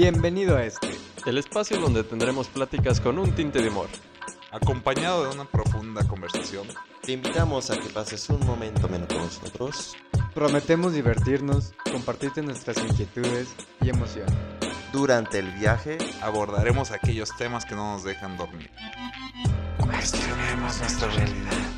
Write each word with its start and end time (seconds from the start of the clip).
Bienvenido 0.00 0.56
a 0.56 0.64
este. 0.64 0.86
El 1.26 1.38
espacio 1.38 1.80
donde 1.80 2.04
tendremos 2.04 2.46
pláticas 2.46 3.00
con 3.00 3.18
un 3.18 3.32
tinte 3.32 3.60
de 3.60 3.68
humor. 3.68 3.88
Acompañado 4.52 5.24
de 5.24 5.34
una 5.34 5.44
profunda 5.44 6.06
conversación. 6.06 6.68
Te 7.02 7.10
invitamos 7.10 7.68
a 7.72 7.80
que 7.80 7.88
pases 7.88 8.30
un 8.30 8.46
momento 8.46 8.86
menos 8.88 9.08
con 9.08 9.18
nosotros. 9.18 9.96
Prometemos 10.32 10.92
divertirnos, 10.92 11.74
compartirte 11.90 12.42
nuestras 12.42 12.78
inquietudes 12.78 13.48
y 13.80 13.88
emociones. 13.88 14.32
Durante 14.92 15.40
el 15.40 15.50
viaje 15.54 15.98
Abordaremos 16.22 16.92
aquellos 16.92 17.36
temas 17.36 17.64
que 17.64 17.74
no 17.74 17.94
nos 17.94 18.04
dejan 18.04 18.36
dormir. 18.36 18.70
cuestionemos 19.78 20.78
nuestra 20.78 21.08
realidad. 21.08 21.77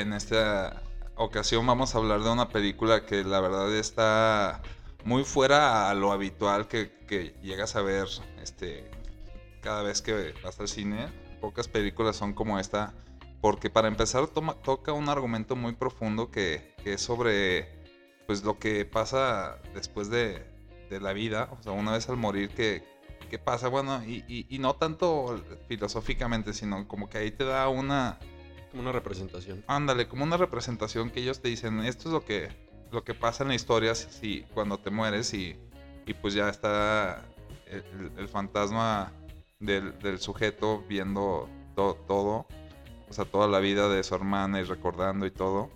En 0.00 0.12
esta 0.12 0.82
ocasión 1.16 1.66
vamos 1.66 1.94
a 1.94 1.98
hablar 1.98 2.20
de 2.22 2.30
una 2.30 2.50
película 2.50 3.06
que 3.06 3.24
la 3.24 3.40
verdad 3.40 3.74
está 3.74 4.60
muy 5.04 5.24
fuera 5.24 5.88
a 5.88 5.94
lo 5.94 6.12
habitual 6.12 6.68
que, 6.68 6.92
llegas 7.42 7.76
a 7.76 7.82
ver 7.82 8.06
este, 8.42 8.90
cada 9.62 9.82
vez 9.82 10.02
que 10.02 10.34
vas 10.44 10.60
al 10.60 10.68
cine. 10.68 11.08
Pocas 11.40 11.68
películas 11.68 12.16
son 12.16 12.34
como 12.34 12.58
esta, 12.58 12.92
porque 13.40 13.70
para 13.70 13.88
empezar 13.88 14.26
toca 14.26 14.92
un 14.92 15.08
argumento 15.08 15.56
muy 15.56 15.72
profundo 15.74 16.30
que, 16.30 16.74
que 16.84 16.94
es 16.94 17.00
sobre 17.00 17.66
pues, 18.26 18.44
lo 18.44 18.58
que 18.58 18.84
pasa 18.84 19.58
después 19.72 20.10
de, 20.10 20.44
de 20.90 21.00
la 21.00 21.14
vida, 21.14 21.48
o 21.58 21.62
sea, 21.62 21.72
una 21.72 21.92
vez 21.92 22.06
al 22.10 22.18
morir, 22.18 22.50
que, 22.50 22.84
qué 23.30 23.38
pasa, 23.38 23.68
bueno, 23.68 24.04
y, 24.04 24.24
y- 24.28 24.46
y 24.50 24.58
no 24.58 24.74
tanto 24.74 25.42
filosóficamente, 25.68 26.52
sino 26.52 26.86
como 26.86 27.08
que 27.08 27.16
ahí 27.18 27.30
te 27.30 27.44
da 27.44 27.68
una... 27.68 28.18
Como 28.76 28.90
una 28.90 28.92
representación. 28.92 29.64
Ándale, 29.68 30.06
como 30.06 30.24
una 30.24 30.36
representación 30.36 31.08
que 31.10 31.20
ellos 31.20 31.40
te 31.40 31.48
dicen, 31.48 31.80
esto 31.80 32.10
es 32.10 32.12
lo 32.12 32.22
que, 32.26 32.48
lo 32.92 33.04
que 33.04 33.14
pasa 33.14 33.42
en 33.42 33.48
la 33.48 33.54
historia 33.54 33.94
si, 33.94 34.10
si- 34.10 34.42
cuando 34.52 34.76
te 34.78 34.90
mueres 34.90 35.32
y, 35.32 35.56
y 36.04 36.12
pues 36.12 36.34
ya 36.34 36.50
está 36.50 37.24
el, 37.66 38.12
el- 38.18 38.28
fantasma 38.28 39.12
del, 39.60 39.98
del 40.00 40.18
sujeto 40.20 40.84
viendo 40.86 41.48
to- 41.74 41.96
todo, 42.06 42.46
o 43.08 43.12
sea, 43.12 43.24
toda 43.24 43.48
la 43.48 43.60
vida 43.60 43.88
de 43.88 44.04
su 44.04 44.14
hermana 44.14 44.60
y 44.60 44.64
recordando 44.64 45.24
y 45.24 45.30
todo. 45.30 45.70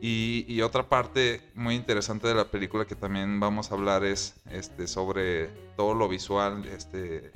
Y, 0.00 0.44
y 0.48 0.62
otra 0.62 0.88
parte 0.88 1.40
muy 1.54 1.76
interesante 1.76 2.26
de 2.26 2.34
la 2.34 2.46
película 2.50 2.84
que 2.84 2.96
también 2.96 3.38
vamos 3.38 3.70
a 3.70 3.74
hablar 3.74 4.04
es 4.04 4.34
este, 4.50 4.88
sobre 4.88 5.46
todo 5.76 5.94
lo 5.94 6.08
visual, 6.08 6.64
este, 6.66 7.30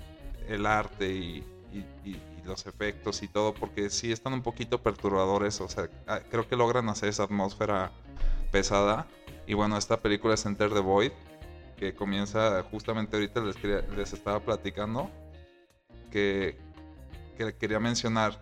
el 0.49 0.67
arte 0.67 1.13
y, 1.15 1.45
y- 1.73 1.87
y- 2.11 2.21
los 2.45 2.67
efectos 2.67 3.23
y 3.23 3.29
todo, 3.29 3.55
porque 3.55 3.89
sí 3.91 4.13
están 4.13 4.33
un 4.33 4.43
poquito 4.43 4.83
perturbadores, 4.83 5.61
o 5.61 5.69
sea, 5.69 5.89
ah, 6.07 6.21
creo 6.31 6.49
que 6.49 6.57
logran 6.57 6.89
hacer 6.89 7.09
esa 7.09 7.25
atmósfera 7.25 7.93
pesada. 8.51 9.07
Y 9.47 9.55
bueno, 9.55 9.77
esta 9.77 9.99
película 10.01 10.35
es 10.35 10.45
Enter 10.47 10.73
the 10.73 10.81
Void, 10.81 11.13
que 11.77 11.95
comienza 11.95 12.63
justamente 12.71 13.17
ahorita 13.17 13.41
les, 13.41 13.57
quería- 13.57 13.83
les 13.97 14.13
estaba 14.13 14.41
platicando, 14.41 15.11
que, 16.11 16.57
que 17.37 17.55
quería 17.57 17.81
mencionar. 17.81 18.39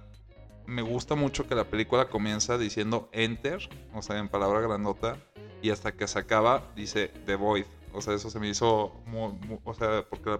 Me 0.66 0.82
gusta 0.82 1.14
mucho 1.14 1.46
que 1.48 1.54
la 1.54 1.64
película 1.64 2.08
comienza 2.08 2.58
diciendo 2.58 3.08
Enter, 3.12 3.68
o 3.94 4.02
sea, 4.02 4.18
en 4.18 4.28
palabra 4.28 4.60
grandota, 4.60 5.16
y 5.62 5.70
hasta 5.70 5.92
que 5.92 6.06
se 6.06 6.18
acaba 6.18 6.70
dice 6.76 7.08
The 7.26 7.36
Void. 7.36 7.64
O 7.92 8.00
sea, 8.00 8.14
eso 8.14 8.30
se 8.30 8.38
me 8.38 8.48
hizo 8.48 8.94
muy, 9.06 9.32
muy- 9.46 9.58
o 9.64 9.74
sea, 9.74 10.04
porque 10.08 10.38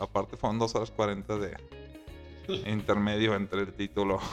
aparte 0.00 0.36
fueron 0.36 0.58
2 0.58 0.74
horas 0.74 0.90
40 0.90 1.36
de 1.36 1.56
intermedio 2.66 3.34
entre 3.34 3.60
el 3.60 3.72
título. 3.72 4.20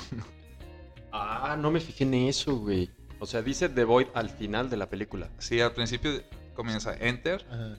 Ah, 1.17 1.55
no 1.57 1.71
me 1.71 1.79
fijé 1.79 2.03
en 2.03 2.13
eso, 2.13 2.57
güey. 2.57 2.89
O 3.19 3.25
sea, 3.25 3.41
dice 3.41 3.69
The 3.69 3.85
Void 3.85 4.07
al 4.15 4.29
final 4.29 4.69
de 4.69 4.75
la 4.75 4.89
película. 4.89 5.29
Sí, 5.37 5.61
al 5.61 5.71
principio 5.71 6.11
comienza 6.53 6.93
Enter. 6.97 7.45
Ajá. 7.49 7.77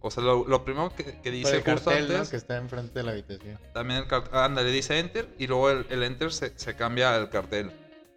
O 0.00 0.10
sea, 0.10 0.22
lo, 0.22 0.48
lo 0.48 0.64
primero 0.64 0.88
que, 0.96 1.04
que 1.04 1.12
Por 1.12 1.32
dice 1.32 1.56
el 1.56 1.62
justo 1.64 1.90
cartel, 1.90 2.08
¿no? 2.08 2.14
antes, 2.14 2.30
que 2.30 2.36
está 2.36 2.56
enfrente 2.56 3.00
de 3.00 3.02
la 3.02 3.10
habitación. 3.12 3.58
también 3.74 4.00
el 4.00 4.06
cartel, 4.06 4.38
ándale, 4.38 4.70
dice 4.70 4.98
Enter 4.98 5.28
y 5.38 5.48
luego 5.48 5.68
el, 5.70 5.86
el 5.90 6.02
Enter 6.02 6.32
se, 6.32 6.58
se 6.58 6.76
cambia 6.76 7.14
al 7.14 7.28
cartel, 7.28 7.72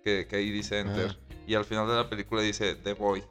que, 0.05 0.25
que 0.25 0.35
ahí 0.37 0.51
dice 0.51 0.79
Enter. 0.79 1.09
Ajá. 1.09 1.17
Y 1.47 1.55
al 1.55 1.65
final 1.65 1.85
de 1.87 1.95
la 1.95 2.09
película 2.09 2.41
dice 2.41 2.75
The 2.75 2.93
Void. 2.93 3.23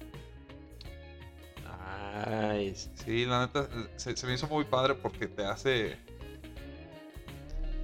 Nice. 2.28 2.91
Sí, 3.03 3.25
la 3.25 3.47
neta, 3.47 3.69
se, 3.97 4.15
se 4.17 4.27
me 4.27 4.34
hizo 4.34 4.47
muy 4.49 4.65
padre 4.65 4.95
porque 4.95 5.27
te 5.27 5.45
hace... 5.45 5.97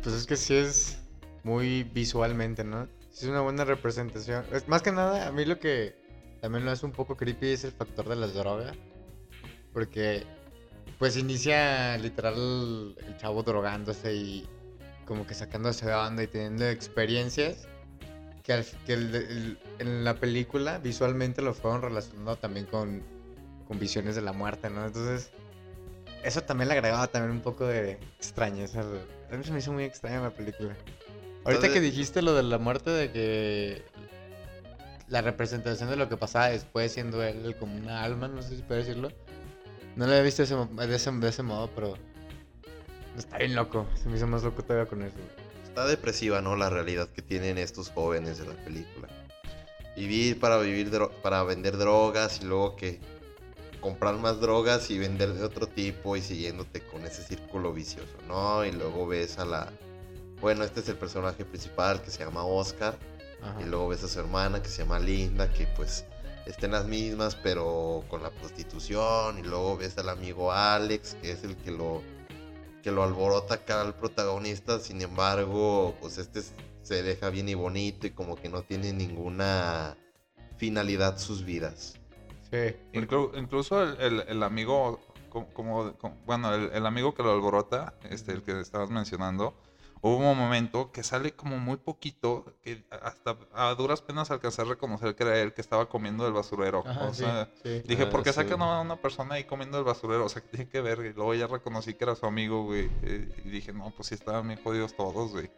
Pues 0.06 0.14
es 0.18 0.26
que 0.28 0.36
sí 0.36 0.54
es 0.54 0.98
muy 1.42 1.82
visualmente, 1.82 2.62
¿no? 2.62 2.86
Sí 3.10 3.24
es 3.24 3.28
una 3.28 3.40
buena 3.40 3.64
representación. 3.64 4.44
Es, 4.52 4.68
más 4.68 4.80
que 4.80 4.92
nada, 4.92 5.26
a 5.26 5.32
mí 5.32 5.44
lo 5.44 5.58
que 5.58 5.96
también 6.40 6.64
lo 6.64 6.70
hace 6.70 6.86
un 6.86 6.92
poco 6.92 7.16
creepy 7.16 7.48
es 7.48 7.64
el 7.64 7.72
factor 7.72 8.08
de 8.08 8.14
las 8.14 8.32
drogas. 8.32 8.76
Porque, 9.72 10.22
pues 11.00 11.16
inicia 11.16 11.98
literal 11.98 12.94
el 13.04 13.16
chavo 13.16 13.42
drogándose 13.42 14.14
y 14.14 14.48
como 15.06 15.26
que 15.26 15.34
sacándose 15.34 15.86
de 15.86 15.94
onda 15.94 16.22
y 16.22 16.28
teniendo 16.28 16.68
experiencias 16.68 17.66
que, 18.44 18.52
al- 18.52 18.66
que 18.86 18.92
el- 18.92 19.58
en 19.80 20.04
la 20.04 20.14
película 20.14 20.78
visualmente 20.78 21.42
lo 21.42 21.52
fueron 21.52 21.82
relacionando 21.82 22.36
también 22.36 22.66
con 22.66 23.02
visiones 23.80 24.14
de 24.14 24.22
la 24.22 24.32
muerte, 24.32 24.70
¿no? 24.70 24.86
Entonces, 24.86 25.32
eso 26.22 26.42
también 26.42 26.68
le 26.68 26.74
agregaba 26.74 27.06
también 27.06 27.30
un 27.32 27.40
poco 27.40 27.66
de 27.66 27.92
extrañeza. 28.18 28.80
A 29.30 29.36
mí 29.36 29.44
se 29.44 29.52
me 29.52 29.58
hizo 29.58 29.72
muy 29.72 29.84
extraña 29.84 30.20
la 30.20 30.30
película. 30.30 30.74
Ahorita 31.44 31.72
que 31.72 31.80
dijiste 31.80 32.22
lo 32.22 32.34
de 32.34 32.42
la 32.42 32.58
muerte, 32.58 32.90
de 32.90 33.12
que 33.12 33.82
la 35.08 35.22
representación 35.22 35.88
de 35.90 35.96
lo 35.96 36.08
que 36.08 36.16
pasaba 36.16 36.48
después, 36.48 36.92
siendo 36.92 37.22
él 37.22 37.54
como 37.58 37.76
una 37.76 38.02
alma, 38.02 38.26
no 38.28 38.42
sé 38.42 38.56
si 38.56 38.62
puedo 38.62 38.80
decirlo. 38.80 39.10
No 39.94 40.06
lo 40.06 40.12
había 40.12 40.24
visto 40.24 40.42
de 40.42 40.46
ese, 40.46 40.56
de 40.56 40.94
ese, 40.96 41.10
de 41.12 41.28
ese 41.28 41.42
modo, 41.42 41.70
pero 41.74 41.94
está 43.16 43.38
bien 43.38 43.54
loco. 43.54 43.86
Se 43.94 44.08
me 44.08 44.16
hizo 44.16 44.26
más 44.26 44.42
loco 44.42 44.62
todavía 44.62 44.88
con 44.90 45.02
eso. 45.02 45.16
Está 45.64 45.86
depresiva, 45.86 46.40
¿no? 46.42 46.56
La 46.56 46.68
realidad 46.70 47.08
que 47.08 47.22
tienen 47.22 47.58
estos 47.58 47.90
jóvenes 47.90 48.38
de 48.38 48.46
la 48.46 48.54
película. 48.64 49.08
Vivir 49.96 50.38
para 50.40 50.58
vivir 50.58 50.90
dro- 50.90 51.10
para 51.22 51.42
vender 51.44 51.76
drogas 51.78 52.40
y 52.42 52.44
luego 52.44 52.76
que 52.76 53.00
comprar 53.86 54.16
más 54.16 54.40
drogas 54.40 54.90
y 54.90 54.98
vender 54.98 55.32
de 55.34 55.44
otro 55.44 55.66
tipo 55.66 56.16
y 56.16 56.22
siguiéndote 56.22 56.80
con 56.86 57.04
ese 57.06 57.22
círculo 57.22 57.72
vicioso, 57.72 58.16
¿no? 58.26 58.64
Y 58.64 58.72
luego 58.72 59.06
ves 59.06 59.38
a 59.38 59.44
la 59.44 59.72
bueno, 60.40 60.64
este 60.64 60.80
es 60.80 60.88
el 60.88 60.96
personaje 60.96 61.44
principal 61.44 62.02
que 62.02 62.10
se 62.10 62.24
llama 62.24 62.44
Oscar 62.44 62.98
Ajá. 63.42 63.62
y 63.62 63.64
luego 63.64 63.88
ves 63.88 64.04
a 64.04 64.08
su 64.08 64.18
hermana 64.20 64.60
que 64.60 64.68
se 64.68 64.82
llama 64.82 64.98
Linda 64.98 65.50
que 65.52 65.66
pues 65.76 66.04
está 66.46 66.66
en 66.66 66.72
las 66.72 66.86
mismas 66.86 67.36
pero 67.36 68.04
con 68.10 68.22
la 68.22 68.30
prostitución 68.30 69.38
y 69.38 69.42
luego 69.42 69.76
ves 69.76 69.96
al 69.98 70.08
amigo 70.08 70.52
Alex 70.52 71.16
que 71.22 71.30
es 71.30 71.44
el 71.44 71.56
que 71.56 71.70
lo 71.70 72.02
que 72.86 72.92
lo 72.92 73.02
alborota 73.02 73.54
acá 73.54 73.80
al 73.80 73.96
protagonista, 73.96 74.78
sin 74.78 75.02
embargo, 75.02 75.96
pues 76.00 76.18
este 76.18 76.40
se 76.82 77.02
deja 77.02 77.30
bien 77.30 77.48
y 77.48 77.54
bonito 77.54 78.06
y 78.06 78.12
como 78.12 78.36
que 78.36 78.48
no 78.48 78.62
tiene 78.62 78.92
ninguna 78.92 79.96
finalidad 80.56 81.18
sus 81.18 81.44
vidas. 81.44 81.95
Sí. 82.50 82.76
Inclu- 82.92 83.32
incluso 83.36 83.82
el, 83.82 84.00
el- 84.00 84.24
el 84.28 84.42
amigo, 84.42 85.00
como, 85.28 85.48
como- 85.52 85.92
como- 85.98 86.16
bueno, 86.26 86.54
el, 86.54 86.70
el 86.72 86.86
amigo 86.86 87.14
que 87.14 87.22
lo 87.22 87.32
alborota, 87.32 87.94
este, 88.10 88.32
el 88.32 88.42
que 88.42 88.60
estabas 88.60 88.90
mencionando, 88.90 89.54
hubo 90.02 90.18
un 90.30 90.38
momento 90.38 90.92
que 90.92 91.02
sale 91.02 91.32
como 91.32 91.58
muy 91.58 91.76
poquito, 91.78 92.54
que 92.62 92.84
hasta 93.02 93.36
a 93.52 93.74
duras 93.74 94.00
penas 94.02 94.30
alcancé 94.30 94.62
a 94.62 94.66
reconocer 94.66 95.16
que 95.16 95.24
era 95.24 95.38
él 95.40 95.52
que 95.54 95.60
estaba 95.60 95.88
comiendo 95.88 96.22
del 96.24 96.34
basurero. 96.34 96.84
Ajá, 96.86 97.06
o 97.06 97.14
sí, 97.14 97.22
sea, 97.24 97.50
sí. 97.62 97.82
dije, 97.84 98.04
Ah, 98.04 98.10
¿por 98.10 98.22
qué 98.22 98.30
sí. 98.30 98.36
sacan 98.36 98.62
a 98.62 98.80
una 98.80 98.96
persona 98.96 99.34
ahí 99.34 99.44
comiendo 99.44 99.78
el 99.78 99.84
basurero? 99.84 100.24
O 100.26 100.28
sea, 100.28 100.42
que 100.42 100.48
tiene 100.48 100.68
que 100.68 100.80
ver, 100.80 101.00
y 101.00 101.12
luego 101.12 101.34
ya 101.34 101.46
reconocí 101.48 101.94
que 101.94 102.04
era 102.04 102.14
su 102.14 102.26
amigo, 102.26 102.62
güey. 102.64 102.88
eh, 103.02 103.28
Y 103.44 103.48
dije, 103.50 103.72
no, 103.72 103.90
pues 103.90 104.08
sí 104.08 104.14
estaban 104.14 104.46
bien 104.46 104.60
jodidos 104.62 104.94
todos, 104.94 105.32
güey. 105.32 105.50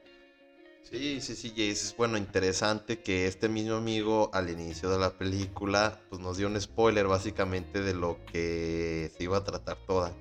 Sí, 0.82 1.20
sí, 1.20 1.36
sí, 1.36 1.52
y 1.54 1.70
es 1.70 1.94
bueno, 1.98 2.16
interesante 2.16 3.02
que 3.02 3.26
este 3.26 3.48
mismo 3.50 3.74
amigo 3.76 4.30
al 4.32 4.48
inicio 4.48 4.88
de 4.88 4.98
la 4.98 5.10
película 5.18 6.00
pues 6.08 6.20
nos 6.22 6.38
dio 6.38 6.46
un 6.46 6.58
spoiler 6.58 7.06
básicamente 7.06 7.82
de 7.82 7.92
lo 7.92 8.18
que 8.32 9.12
se 9.14 9.24
iba 9.24 9.36
a 9.36 9.44
tratar 9.44 9.76
toda. 9.86 10.14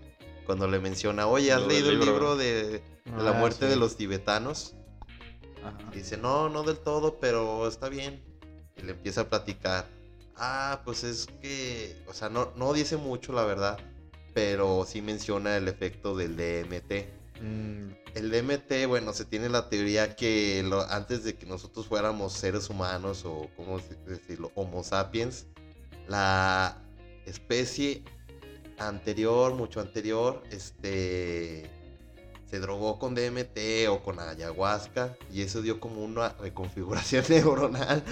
Cuando 0.45 0.67
le 0.67 0.79
menciona, 0.79 1.27
oye, 1.27 1.53
¿has 1.53 1.65
leído 1.65 1.89
el 1.89 1.99
libro. 1.99 2.11
libro 2.11 2.35
de, 2.35 2.63
de 3.05 3.23
la 3.23 3.29
Ah, 3.29 3.33
muerte 3.33 3.65
sí. 3.65 3.69
de 3.69 3.77
los 3.77 3.95
tibetanos? 3.95 4.75
Ajá. 5.63 5.77
Y 5.93 5.97
dice, 5.99 6.17
no, 6.17 6.49
no 6.49 6.63
del 6.63 6.79
todo, 6.79 7.17
pero 7.19 7.67
está 7.67 7.87
bien. 7.87 8.21
Y 8.75 8.81
le 8.81 8.91
empieza 8.91 9.21
a 9.21 9.29
platicar. 9.29 9.87
Ah, 10.35 10.81
pues 10.85 11.03
es 11.03 11.27
que, 11.41 11.95
o 12.07 12.13
sea, 12.13 12.29
no, 12.29 12.51
no 12.55 12.73
dice 12.73 12.97
mucho 12.97 13.31
la 13.33 13.43
verdad, 13.45 13.77
pero 14.33 14.85
sí 14.87 15.01
menciona 15.01 15.55
el 15.57 15.67
efecto 15.67 16.15
del 16.15 16.35
DMT. 16.35 17.26
Mm, 17.41 17.91
El 18.15 18.31
DMT, 18.31 18.87
bueno, 18.87 19.13
se 19.13 19.25
tiene 19.25 19.47
la 19.49 19.69
teoría 19.69 20.15
que 20.15 20.63
lo- 20.63 20.81
antes 20.89 21.23
de 21.23 21.35
que 21.35 21.45
nosotros 21.45 21.85
fuéramos 21.87 22.33
seres 22.33 22.69
humanos 22.69 23.23
o, 23.25 23.47
¿cómo 23.55 23.79
decirlo? 24.07 24.51
Homo 24.55 24.83
sapiens, 24.83 25.45
la 26.07 26.77
especie 27.25 28.03
anterior, 28.79 29.53
mucho 29.53 29.81
anterior, 29.81 30.41
este, 30.51 31.69
se 32.49 32.59
drogó 32.59 32.97
con 32.97 33.13
DMT 33.13 33.87
o 33.89 34.01
con 34.01 34.19
ayahuasca 34.19 35.15
y 35.31 35.41
eso 35.41 35.61
dio 35.61 35.79
como 35.79 36.03
una 36.03 36.29
reconfiguración 36.29 37.23
neuronal 37.29 38.03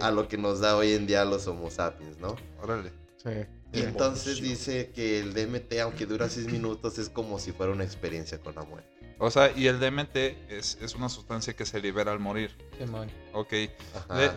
a 0.00 0.10
lo 0.10 0.26
que 0.28 0.38
nos 0.38 0.60
da 0.60 0.76
hoy 0.76 0.92
en 0.94 1.06
día 1.06 1.24
los 1.24 1.46
Homo 1.46 1.70
sapiens, 1.70 2.18
¿no? 2.18 2.36
órale. 2.62 2.90
sí. 3.22 3.30
Y 3.72 3.80
entonces 3.82 4.40
dice 4.40 4.90
que 4.94 5.18
el 5.20 5.32
DMT, 5.34 5.80
aunque 5.80 6.04
dura 6.06 6.28
seis 6.28 6.46
minutos, 6.46 6.98
es 6.98 7.08
como 7.08 7.38
si 7.38 7.52
fuera 7.52 7.72
una 7.72 7.84
experiencia 7.84 8.38
con 8.38 8.54
la 8.54 8.62
muerte. 8.64 8.88
O 9.18 9.30
sea, 9.30 9.52
y 9.56 9.66
el 9.68 9.78
DMT 9.78 10.16
es, 10.50 10.78
es 10.82 10.94
una 10.94 11.08
sustancia 11.08 11.54
que 11.54 11.64
se 11.64 11.80
libera 11.80 12.12
al 12.12 12.18
morir. 12.18 12.50
Simón. 12.78 13.08
Ok. 13.32 13.50
De, 13.52 13.68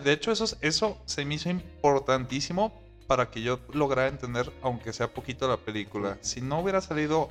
de 0.04 0.12
hecho, 0.12 0.30
eso, 0.32 0.44
es- 0.44 0.56
eso 0.60 0.98
se 1.06 1.24
me 1.24 1.34
hizo 1.34 1.50
importantísimo 1.50 2.82
para 3.06 3.30
que 3.30 3.42
yo 3.42 3.60
lograra 3.72 4.08
entender, 4.08 4.52
aunque 4.62 4.92
sea 4.92 5.12
poquito, 5.12 5.48
la 5.48 5.56
película. 5.56 6.18
Si 6.22 6.40
no 6.40 6.60
hubiera 6.60 6.80
salido 6.80 7.28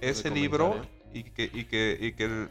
ese 0.00 0.30
libro 0.30 0.74
y 1.12 1.22
que, 1.24 1.50
y 1.52 1.64
que, 1.64 1.96
y 2.00 2.12
que 2.12 2.24
el, 2.24 2.48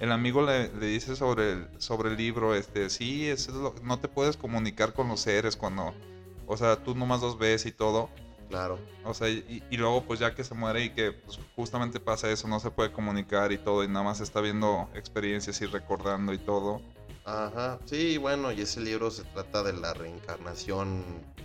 el 0.00 0.12
amigo 0.12 0.42
le, 0.42 0.72
le 0.74 0.86
dice 0.86 1.16
sobre 1.16 1.52
el, 1.52 1.68
sobre 1.78 2.10
el 2.10 2.16
libro, 2.16 2.54
este, 2.54 2.90
sí, 2.90 3.26
es 3.28 3.48
lo- 3.48 3.74
no 3.82 3.98
te 4.00 4.08
puedes 4.08 4.36
comunicar 4.36 4.92
con 4.92 5.08
los 5.08 5.20
seres 5.20 5.56
cuando, 5.56 5.92
o 6.46 6.56
sea, 6.56 6.82
tú 6.82 6.94
nomás 6.94 7.20
los 7.22 7.38
ves 7.38 7.64
y 7.66 7.72
todo. 7.72 8.10
Claro. 8.48 8.78
O 9.04 9.14
sea, 9.14 9.28
y, 9.28 9.62
y 9.70 9.76
luego 9.76 10.04
pues 10.04 10.20
ya 10.20 10.34
que 10.34 10.44
se 10.44 10.54
muere 10.54 10.84
y 10.84 10.90
que 10.90 11.12
pues, 11.12 11.38
justamente 11.56 11.98
pasa 12.00 12.30
eso, 12.30 12.46
no 12.48 12.60
se 12.60 12.70
puede 12.70 12.92
comunicar 12.92 13.52
y 13.52 13.58
todo, 13.58 13.82
y 13.84 13.88
nada 13.88 14.04
más 14.04 14.20
está 14.20 14.40
viendo 14.40 14.88
experiencias 14.94 15.60
y 15.62 15.66
recordando 15.66 16.32
y 16.32 16.38
todo. 16.38 16.80
Ajá, 17.24 17.78
sí, 17.86 18.18
bueno, 18.18 18.52
y 18.52 18.60
ese 18.60 18.80
libro 18.80 19.10
se 19.10 19.24
trata 19.24 19.62
de 19.62 19.72
la 19.72 19.94
reencarnación, 19.94 21.02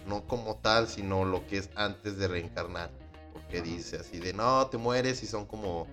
no 0.07 0.25
como 0.27 0.57
tal, 0.57 0.87
sino 0.89 1.23
lo 1.25 1.47
que 1.47 1.57
es 1.59 1.69
antes 1.75 2.17
de 2.17 2.27
reencarnar. 2.27 2.91
Porque 3.31 3.61
dice 3.61 3.97
así 3.97 4.19
de, 4.19 4.33
no, 4.33 4.67
te 4.67 4.77
mueres 4.77 5.23
y 5.23 5.27
son 5.27 5.45
como 5.45 5.87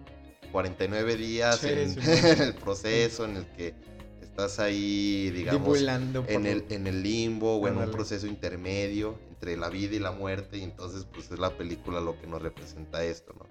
49 0.52 1.16
días 1.16 1.58
Sí, 1.58 1.68
en, 1.70 1.94
sí. 1.94 2.00
en 2.02 2.42
el 2.42 2.54
proceso 2.54 3.24
en 3.24 3.36
el 3.36 3.46
que 3.46 3.74
estás 4.36 4.58
ahí, 4.58 5.30
digamos, 5.30 5.80
en 5.80 6.46
el, 6.46 6.66
en 6.68 6.86
el 6.86 7.02
limbo 7.02 7.56
o 7.56 7.68
en 7.68 7.78
un 7.78 7.90
proceso 7.90 8.26
intermedio 8.26 9.18
entre 9.30 9.56
la 9.56 9.70
vida 9.70 9.96
y 9.96 9.98
la 9.98 10.12
muerte. 10.12 10.58
Y 10.58 10.62
entonces, 10.62 11.06
pues 11.10 11.30
es 11.30 11.38
la 11.38 11.56
película 11.56 12.02
lo 12.02 12.20
que 12.20 12.26
nos 12.26 12.42
representa 12.42 13.02
esto, 13.02 13.32
¿no? 13.38 13.46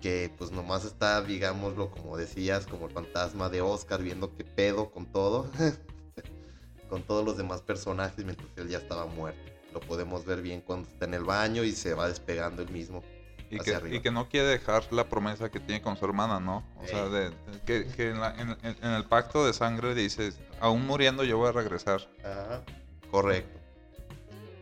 Que 0.00 0.32
pues 0.36 0.50
nomás 0.50 0.84
está, 0.84 1.22
digámoslo, 1.22 1.92
como 1.92 2.16
decías, 2.16 2.66
como 2.66 2.86
el 2.86 2.92
fantasma 2.92 3.48
de 3.48 3.60
Oscar 3.60 4.02
viendo 4.02 4.34
qué 4.34 4.42
pedo 4.42 4.90
con 4.90 5.06
todo. 5.06 5.48
con 6.90 7.02
todos 7.02 7.24
los 7.24 7.36
demás 7.36 7.62
personajes 7.62 8.24
mientras 8.24 8.48
él 8.56 8.68
ya 8.68 8.78
estaba 8.78 9.06
muerto. 9.06 9.52
Lo 9.72 9.78
podemos 9.78 10.24
ver 10.24 10.42
bien 10.42 10.62
cuando 10.62 10.88
está 10.88 11.04
en 11.04 11.14
el 11.14 11.22
baño 11.22 11.62
y 11.62 11.70
se 11.70 11.94
va 11.94 12.08
despegando 12.08 12.62
él 12.62 12.70
mismo. 12.70 13.04
Y 13.50 13.58
que, 13.60 13.74
arriba. 13.74 13.96
y 13.96 14.00
que 14.00 14.10
no 14.10 14.28
quiere 14.28 14.46
dejar 14.48 14.92
la 14.92 15.08
promesa 15.08 15.50
que 15.50 15.58
tiene 15.60 15.80
con 15.80 15.96
su 15.96 16.04
hermana, 16.04 16.38
¿no? 16.38 16.64
O 16.82 16.86
sea, 16.86 17.04
Ey. 17.06 17.10
de, 17.10 17.20
de- 17.30 17.32
que, 17.64 17.86
que 17.86 18.10
en, 18.10 18.20
la- 18.20 18.34
en- 18.34 18.50
en- 18.62 18.76
en 18.82 18.90
el 18.92 19.04
pacto 19.04 19.46
de 19.46 19.52
sangre 19.54 19.94
dice, 19.94 20.32
aún 20.60 20.86
muriendo 20.86 21.24
yo 21.24 21.38
voy 21.38 21.48
a 21.48 21.52
regresar. 21.52 22.00
Ajá. 22.22 22.62
Correcto. 23.10 23.58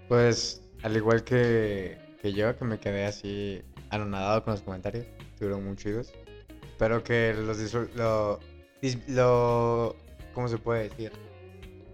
Pues, 0.09 0.63
al 0.83 0.97
igual 0.97 1.25
que, 1.25 1.99
que 2.23 2.33
yo, 2.33 2.57
que 2.57 2.65
me 2.65 2.79
quedé 2.79 3.07
así 3.07 3.63
anonadado 3.91 4.45
con 4.45 4.53
los 4.53 4.63
comentarios, 4.63 5.07
estuvieron 5.33 5.65
muy 5.65 5.77
chidos. 5.77 6.13
Espero 6.63 7.03
que 7.03 7.35
los 7.35 7.59
lo, 7.97 8.39
lo 9.09 9.97
¿cómo 10.35 10.49
se 10.49 10.59
puede 10.59 10.89
decir? 10.91 11.13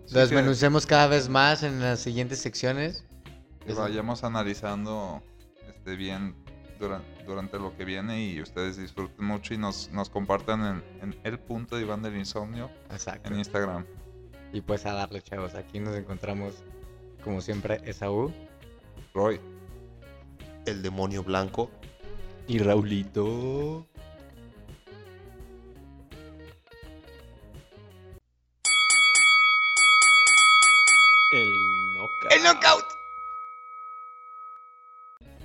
Sí 0.06 0.15
Lo 0.15 0.15
que- 0.15 0.35
desmenucemos 0.35 0.85
cada 0.87 1.06
vez 1.06 1.29
más 1.29 1.62
en 1.62 1.81
las 1.81 2.00
siguientes 2.00 2.41
secciones. 2.41 3.05
que 3.65 3.73
vayamos 3.73 4.25
analizando 4.25 5.23
este, 5.69 5.94
bien 5.97 6.35
duran- 6.87 7.05
durante 7.26 7.58
lo 7.58 7.76
que 7.76 7.84
viene 7.84 8.25
y 8.25 8.40
ustedes 8.43 8.76
disfruten 8.76 9.25
mucho 9.25 9.55
y 9.55 9.58
nos, 9.58 9.90
nos 9.90 10.11
compartan 10.11 10.82
en, 11.00 11.11
en 11.12 11.20
el 11.25 11.38
punto 11.38 11.76
de 11.76 11.82
Iván 11.82 12.02
del 12.02 12.17
Insomnio 12.17 12.70
Exacto. 12.90 13.31
en 13.31 13.38
Instagram. 13.38 13.87
Y 14.52 14.61
pues 14.61 14.84
a 14.87 14.93
darle, 14.93 15.23
chavos. 15.23 15.55
Aquí 15.55 15.81
nos 15.81 15.96
encontramos, 15.96 16.62
como 17.25 17.40
siempre, 17.40 17.81
Esaú. 17.84 18.32
Roy. 19.14 19.40
El 20.67 20.82
demonio 20.82 21.23
blanco. 21.25 21.70
Y 22.46 22.58
Raulito. 22.58 23.87
El 32.31 32.43
knockout. 32.43 32.92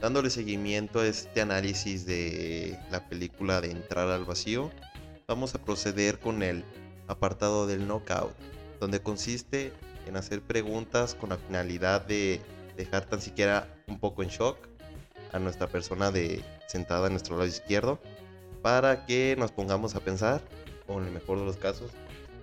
Dándole 0.02 0.30
seguimiento 0.30 1.00
a 1.00 1.08
este 1.08 1.42
análisis 1.42 2.06
de 2.06 2.78
la 2.92 3.10
película 3.10 3.62
de 3.62 3.72
Entrar 3.72 4.10
al 4.10 4.26
Vacío, 4.26 4.72
vamos 5.28 5.56
a 5.56 5.64
proceder 5.64 6.20
con 6.20 6.44
el 6.44 6.64
apartado 7.08 7.66
del 7.66 7.88
knockout, 7.88 8.36
donde 8.80 9.02
consiste 9.02 9.74
en 10.06 10.16
hacer 10.16 10.42
preguntas 10.42 11.16
con 11.16 11.30
la 11.30 11.38
finalidad 11.38 12.06
de 12.06 12.42
dejar 12.78 13.06
tan 13.06 13.22
siquiera 13.22 13.68
un 13.88 14.00
poco 14.00 14.22
en 14.22 14.30
shock 14.30 14.58
a 15.34 15.40
nuestra 15.40 15.68
persona 15.68 16.12
de 16.12 16.44
sentada 16.68 17.08
a 17.08 17.10
nuestro 17.10 17.36
lado 17.36 17.48
izquierdo 17.48 18.00
para 18.62 19.06
que 19.06 19.36
nos 19.38 19.52
pongamos 19.52 19.96
a 19.96 20.00
pensar, 20.00 20.42
o 20.88 21.00
en 21.00 21.08
el 21.08 21.12
mejor 21.12 21.40
de 21.40 21.46
los 21.46 21.58
casos, 21.58 21.92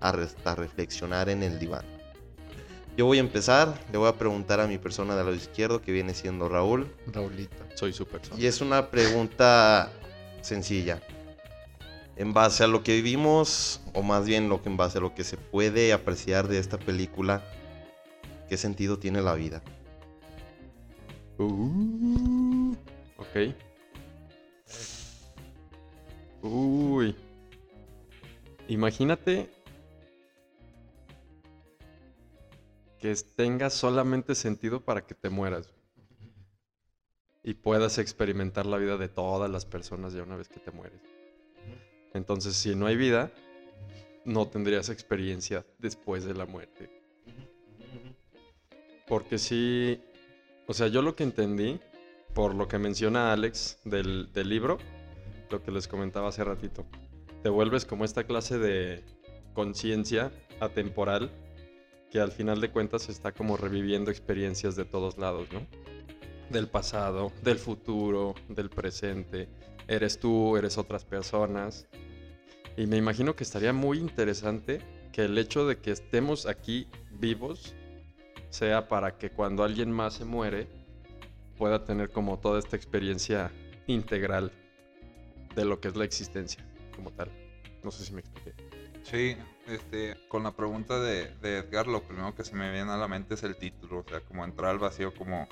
a, 0.00 0.12
reflexionar 0.54 1.28
en 1.28 1.42
el 1.42 1.58
diván. 1.58 1.84
Yo 2.96 3.06
voy 3.06 3.18
a 3.18 3.20
empezar, 3.20 3.80
le 3.90 3.98
voy 3.98 4.08
a 4.08 4.16
preguntar 4.16 4.60
a 4.60 4.68
mi 4.68 4.78
persona 4.78 5.16
del 5.16 5.26
lado 5.26 5.36
izquierdo, 5.36 5.82
que 5.82 5.90
viene 5.90 6.14
siendo 6.14 6.48
Raúl, 6.48 6.86
Raulito. 7.08 7.56
Soy 7.74 7.92
su 7.92 8.06
persona. 8.06 8.40
y 8.40 8.46
es 8.46 8.60
una 8.60 8.88
pregunta 8.90 9.90
sencilla. 10.42 11.02
En 12.16 12.32
base 12.32 12.62
a 12.62 12.68
lo 12.68 12.84
que 12.84 12.94
vivimos, 12.94 13.80
o 13.94 14.02
más 14.02 14.26
bien 14.26 14.48
lo 14.48 14.62
que 14.62 14.68
en 14.68 14.76
base 14.76 14.98
a 14.98 15.00
lo 15.00 15.12
que 15.12 15.24
se 15.24 15.36
puede 15.36 15.92
apreciar 15.92 16.46
de 16.46 16.60
esta 16.60 16.78
película, 16.78 17.42
¿qué 18.48 18.56
sentido 18.56 18.96
tiene 19.00 19.20
la 19.22 19.34
vida? 19.34 19.60
Uh, 21.38 22.76
ok. 23.16 23.54
Uy. 26.42 27.16
Imagínate 28.68 29.50
que 33.04 33.14
tenga 33.36 33.68
solamente 33.68 34.34
sentido 34.34 34.80
para 34.80 35.06
que 35.06 35.14
te 35.14 35.28
mueras. 35.28 35.68
Y 37.42 37.52
puedas 37.52 37.98
experimentar 37.98 38.64
la 38.64 38.78
vida 38.78 38.96
de 38.96 39.10
todas 39.10 39.50
las 39.50 39.66
personas 39.66 40.14
ya 40.14 40.22
una 40.22 40.36
vez 40.36 40.48
que 40.48 40.58
te 40.58 40.70
mueres. 40.70 41.02
Entonces, 42.14 42.56
si 42.56 42.74
no 42.74 42.86
hay 42.86 42.96
vida, 42.96 43.30
no 44.24 44.48
tendrías 44.48 44.88
experiencia 44.88 45.66
después 45.78 46.24
de 46.24 46.32
la 46.32 46.46
muerte. 46.46 46.88
Porque 49.06 49.36
sí, 49.36 50.00
o 50.66 50.72
sea, 50.72 50.86
yo 50.88 51.02
lo 51.02 51.14
que 51.14 51.24
entendí, 51.24 51.80
por 52.32 52.54
lo 52.54 52.68
que 52.68 52.78
menciona 52.78 53.34
Alex 53.34 53.80
del, 53.84 54.32
del 54.32 54.48
libro, 54.48 54.78
lo 55.50 55.62
que 55.62 55.72
les 55.72 55.88
comentaba 55.88 56.30
hace 56.30 56.42
ratito, 56.42 56.86
te 57.42 57.50
vuelves 57.50 57.84
como 57.84 58.06
esta 58.06 58.24
clase 58.24 58.56
de 58.56 59.04
conciencia 59.52 60.32
atemporal 60.58 61.30
que 62.14 62.20
al 62.20 62.30
final 62.30 62.60
de 62.60 62.70
cuentas 62.70 63.08
está 63.08 63.32
como 63.32 63.56
reviviendo 63.56 64.12
experiencias 64.12 64.76
de 64.76 64.84
todos 64.84 65.18
lados, 65.18 65.48
¿no? 65.52 65.66
Del 66.48 66.68
pasado, 66.68 67.32
del 67.42 67.58
futuro, 67.58 68.36
del 68.48 68.70
presente. 68.70 69.48
Eres 69.88 70.20
tú, 70.20 70.56
eres 70.56 70.78
otras 70.78 71.04
personas. 71.04 71.88
Y 72.76 72.86
me 72.86 72.98
imagino 72.98 73.34
que 73.34 73.42
estaría 73.42 73.72
muy 73.72 73.98
interesante 73.98 74.78
que 75.10 75.24
el 75.24 75.36
hecho 75.36 75.66
de 75.66 75.78
que 75.78 75.90
estemos 75.90 76.46
aquí 76.46 76.86
vivos 77.18 77.74
sea 78.48 78.86
para 78.86 79.18
que 79.18 79.30
cuando 79.30 79.64
alguien 79.64 79.90
más 79.90 80.14
se 80.14 80.24
muere 80.24 80.68
pueda 81.58 81.84
tener 81.84 82.10
como 82.10 82.38
toda 82.38 82.60
esta 82.60 82.76
experiencia 82.76 83.50
integral 83.88 84.52
de 85.56 85.64
lo 85.64 85.80
que 85.80 85.88
es 85.88 85.96
la 85.96 86.04
existencia 86.04 86.64
como 86.94 87.10
tal. 87.10 87.28
No 87.82 87.90
sé 87.90 88.04
si 88.04 88.12
me 88.12 88.20
expliqué. 88.20 88.54
Sí, 89.02 89.36
este, 89.66 90.16
con 90.28 90.42
la 90.42 90.52
pregunta 90.52 91.00
de, 91.00 91.32
Edgar, 91.42 91.86
lo 91.86 92.02
primero 92.02 92.34
que 92.34 92.44
se 92.44 92.54
me 92.54 92.70
viene 92.70 92.90
a 92.90 92.96
la 92.96 93.08
mente 93.08 93.34
es 93.34 93.42
el 93.42 93.56
título, 93.56 94.00
o 94.00 94.08
sea, 94.08 94.20
como 94.20 94.44
entrar 94.44 94.70
al 94.70 94.78
vacío, 94.78 95.14
como, 95.14 95.48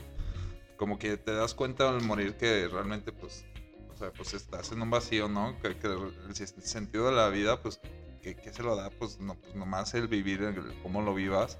como 0.76 0.98
que 0.98 1.16
te 1.16 1.32
das 1.32 1.54
cuenta 1.54 1.88
al 1.88 2.02
morir 2.02 2.36
que 2.36 2.68
realmente, 2.68 3.12
pues, 3.12 3.44
o 3.92 3.96
sea, 3.96 4.12
pues 4.12 4.34
estás 4.34 4.72
en 4.72 4.82
un 4.82 4.90
vacío, 4.90 5.28
¿no? 5.28 5.56
Que, 5.60 5.68
el 5.68 6.34
sentido 6.36 7.06
de 7.06 7.12
la 7.12 7.28
vida, 7.28 7.62
pues, 7.62 7.80
que, 8.20 8.36
que 8.36 8.52
se 8.52 8.62
lo 8.62 8.76
da, 8.76 8.90
pues, 8.90 9.18
no, 9.20 9.34
pues 9.34 9.54
nomás 9.54 9.94
el 9.94 10.08
vivir, 10.08 10.42
el 10.42 10.80
cómo 10.82 11.02
lo 11.02 11.14
vivas. 11.14 11.58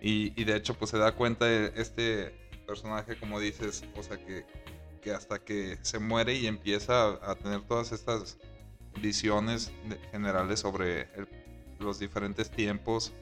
Y, 0.00 0.32
y 0.40 0.44
de 0.44 0.56
hecho, 0.56 0.74
pues 0.74 0.90
se 0.90 0.98
da 0.98 1.12
cuenta 1.12 1.46
de 1.46 1.72
este 1.76 2.34
personaje, 2.66 3.18
como 3.18 3.40
dices, 3.40 3.84
o 3.96 4.02
sea, 4.02 4.18
que, 4.18 4.44
que 5.00 5.12
hasta 5.12 5.38
que 5.38 5.78
se 5.82 5.98
muere 5.98 6.34
y 6.34 6.46
empieza 6.46 7.04
a, 7.04 7.30
a 7.32 7.34
tener 7.36 7.62
todas 7.62 7.92
estas 7.92 8.38
visiones 9.00 9.72
generales 10.10 10.60
sobre 10.60 11.02
el- 11.14 11.28
los 11.78 11.98
diferentes 11.98 12.50
tiempos 12.50 13.12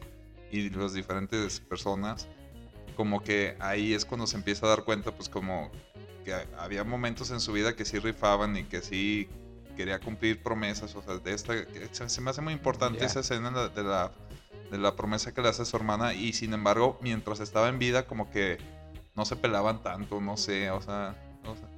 y 0.50 0.70
las 0.70 0.92
diferentes 0.94 1.60
personas, 1.60 2.28
como 2.96 3.22
que 3.22 3.56
ahí 3.60 3.92
es 3.94 4.04
cuando 4.04 4.26
se 4.26 4.36
empieza 4.36 4.66
a 4.66 4.68
dar 4.70 4.84
cuenta, 4.84 5.12
pues 5.12 5.28
como 5.28 5.70
que 6.24 6.32
ha- 6.34 6.46
había 6.58 6.84
momentos 6.84 7.30
en 7.30 7.40
su 7.40 7.52
vida 7.52 7.74
que 7.74 7.84
sí 7.84 7.98
rifaban 7.98 8.56
y 8.56 8.64
que 8.64 8.80
sí 8.80 9.28
quería 9.76 9.98
cumplir 9.98 10.42
promesas, 10.42 10.94
o 10.94 11.02
sea, 11.02 11.16
de 11.18 11.34
esta, 11.34 11.54
se, 12.08 12.20
me 12.20 12.30
hace 12.30 12.40
muy 12.40 12.52
importante 12.52 13.00
Ya. 13.00 13.06
esa 13.06 13.20
escena 13.20 13.50
de 13.50 13.56
la, 13.56 13.68
de 13.68 13.82
la, 13.82 14.12
de 14.70 14.78
la 14.78 14.94
promesa 14.96 15.34
que 15.34 15.42
le 15.42 15.48
hace 15.48 15.62
a 15.62 15.64
su 15.64 15.76
hermana 15.76 16.14
y 16.14 16.32
sin 16.32 16.52
embargo, 16.54 16.96
mientras 17.02 17.40
estaba 17.40 17.68
en 17.68 17.78
vida, 17.80 18.06
como 18.06 18.30
que 18.30 18.58
no 19.16 19.24
se 19.24 19.34
pelaban 19.36 19.82
tanto, 19.82 20.20
no 20.20 20.36
sé, 20.36 20.70
o 20.70 20.80
sea, 20.80 21.16
o 21.44 21.56
sea, 21.56 21.68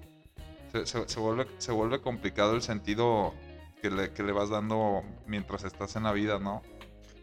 se, 0.72 0.86
se- 0.86 1.08
se 1.08 1.20
vuelve, 1.20 1.46
se 1.58 1.72
vuelve 1.72 2.00
complicado 2.02 2.54
el 2.54 2.60
sentido 2.62 3.32
que 3.80 3.90
le, 3.90 4.12
que 4.12 4.22
le 4.22 4.32
vas 4.32 4.50
dando 4.50 5.02
mientras 5.26 5.64
estás 5.64 5.96
en 5.96 6.04
la 6.04 6.12
vida, 6.12 6.38
¿no? 6.38 6.62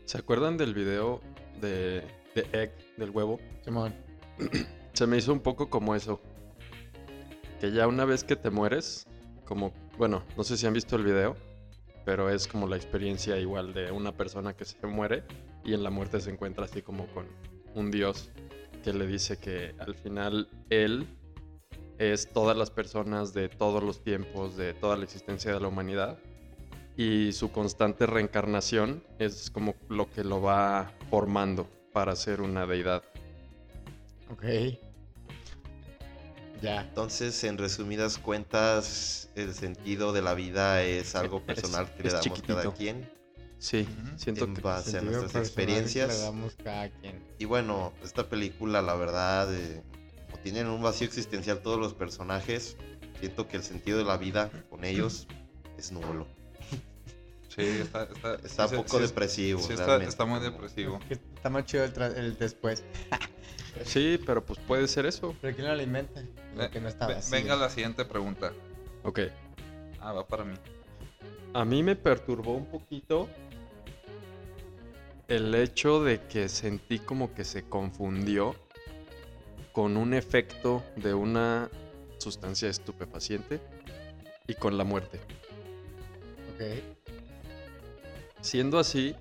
¿Se 0.06 0.18
acuerdan 0.18 0.58
del 0.58 0.74
video 0.74 1.22
de, 1.62 2.06
de 2.36 2.48
Egg, 2.52 2.74
del 2.98 3.10
huevo? 3.10 3.40
Simón. 3.64 3.94
Se 4.94 5.08
me 5.08 5.18
hizo 5.18 5.34
un 5.34 5.40
poco 5.40 5.70
como 5.70 5.96
eso. 5.96 6.22
Que 7.60 7.72
ya 7.72 7.88
una 7.88 8.06
vez 8.06 8.24
que 8.24 8.36
te 8.36 8.50
mueres, 8.50 9.08
como, 9.46 9.74
bueno, 9.98 10.24
no 10.38 10.44
sé 10.44 10.58
si 10.58 10.68
han 10.68 10.74
visto 10.74 10.96
el 10.96 11.04
video, 11.04 11.36
pero 12.06 12.30
es 12.30 12.48
como 12.48 12.68
la 12.68 12.76
experiencia 12.76 13.38
igual 13.40 13.74
de 13.74 13.92
una 13.92 14.16
persona 14.16 14.54
que 14.56 14.66
se 14.66 14.86
muere 14.86 15.24
y 15.64 15.74
en 15.74 15.84
la 15.84 15.90
muerte 15.90 16.20
se 16.20 16.30
encuentra 16.30 16.66
así 16.66 16.82
como 16.82 17.08
con 17.08 17.28
un 17.74 17.90
dios 17.90 18.32
que 18.84 18.94
le 18.94 19.08
dice 19.08 19.38
que 19.38 19.74
al 19.80 19.96
final 19.96 20.50
él 20.70 21.08
es 21.98 22.30
todas 22.34 22.58
las 22.58 22.70
personas 22.70 23.34
de 23.34 23.48
todos 23.48 23.82
los 23.82 24.04
tiempos, 24.04 24.58
de 24.58 24.74
toda 24.74 24.98
la 24.98 25.06
existencia 25.06 25.54
de 25.54 25.60
la 25.62 25.70
humanidad 25.70 26.20
y 26.96 27.32
su 27.34 27.52
constante 27.52 28.06
reencarnación 28.06 29.04
es 29.20 29.50
como 29.50 29.76
lo 29.90 30.10
que 30.12 30.24
lo 30.24 30.42
va 30.42 30.92
formando 31.10 31.68
para 31.92 32.16
ser 32.16 32.42
una 32.42 32.66
deidad. 32.66 33.04
Ok. 34.30 34.44
Ya. 36.62 36.82
Entonces, 36.82 37.44
en 37.44 37.58
resumidas 37.58 38.18
cuentas, 38.18 39.30
el 39.36 39.54
sentido 39.54 40.14
de 40.14 40.22
la 40.22 40.34
vida 40.34 40.82
es 40.84 41.16
algo 41.16 41.38
Es- 41.40 41.44
personal 41.44 41.94
que 41.96 42.04
le 42.04 42.10
damos 42.10 42.24
chiquitito. 42.26 42.56
cada 42.56 42.74
quien 42.74 43.12
Sí, 43.60 43.88
Ujú. 43.90 44.18
siento 44.18 44.44
en 44.44 44.56
que 44.56 44.62
base 44.62 44.98
a 44.98 45.02
nuestras 45.02 45.36
experiencias. 45.36 46.10
Le 46.10 46.18
damos 46.18 46.54
cada 46.62 46.90
quien. 46.90 47.24
Y 47.40 47.46
bueno, 47.46 47.94
esta 48.04 48.28
película, 48.28 48.82
la 48.82 48.94
verdad, 48.96 49.54
eh, 49.56 49.82
como 50.30 50.44
tienen 50.44 50.68
un 50.68 50.82
vacío 50.84 51.08
existencial 51.08 51.60
todos 51.62 51.80
los 51.80 51.94
personajes, 51.94 52.76
siento 53.22 53.48
que 53.48 53.56
el 53.56 53.64
sentido 53.64 53.98
de 53.98 54.04
la 54.04 54.18
vida 54.18 54.52
con 54.70 54.84
ellos 54.84 55.28
es 55.78 55.94
nulo. 55.94 56.28
Sí, 57.56 57.62
está, 57.82 58.04
está, 58.04 58.36
Está 58.36 58.68
sí, 58.68 58.76
un 58.76 58.84
poco 58.84 58.98
sí, 58.98 59.04
depresivo. 59.04 59.60
sí, 59.62 59.74
está, 59.74 60.26
muy 60.26 60.40
depresivo. 60.40 61.00
Está 61.10 61.50
más 61.50 61.66
chido 61.66 61.84
el, 61.84 61.94
tra- 61.94 62.16
el 62.16 62.38
después. 62.38 62.84
Sí, 63.86 64.20
pero 64.24 64.46
pues 64.46 64.60
puede 64.60 64.88
ser 64.88 65.08
eso. 65.08 65.36
Pero 65.42 65.56
¿quién 65.56 65.66
lo 65.68 65.74
alimenta? 65.74 66.24
Lo 66.56 66.70
que 66.70 66.80
no 66.80 66.88
está 66.90 67.08
vacío. 67.08 67.32
venga 67.32 67.56
la 67.56 67.72
siguiente 67.72 68.06
pregunta. 68.06 68.54
Ok. 69.04 69.22
Ah, 70.00 70.12
va 70.14 70.28
para 70.28 70.44
mí. 70.44 70.54
A 71.56 71.66
mí 71.66 71.82
me 71.82 71.96
perturbó 71.96 72.54
un 72.54 72.68
poquito 72.68 73.28
el 75.28 75.56
hecho 75.56 76.04
de 76.04 76.22
que 76.28 76.50
sentí 76.50 77.00
como 77.00 77.34
que 77.34 77.44
se 77.44 77.64
confundió 77.68 78.56
con 79.72 79.98
un 79.98 80.14
efecto 80.14 80.84
de 80.96 81.16
una 81.16 81.68
sustancia 82.20 82.70
estupefaciente 82.70 83.60
y 84.48 84.54
con 84.54 84.78
la 84.78 84.84
muerte. 84.84 85.20
Ok. 86.54 87.03
Siendo 88.44 88.78
así, 88.78 89.16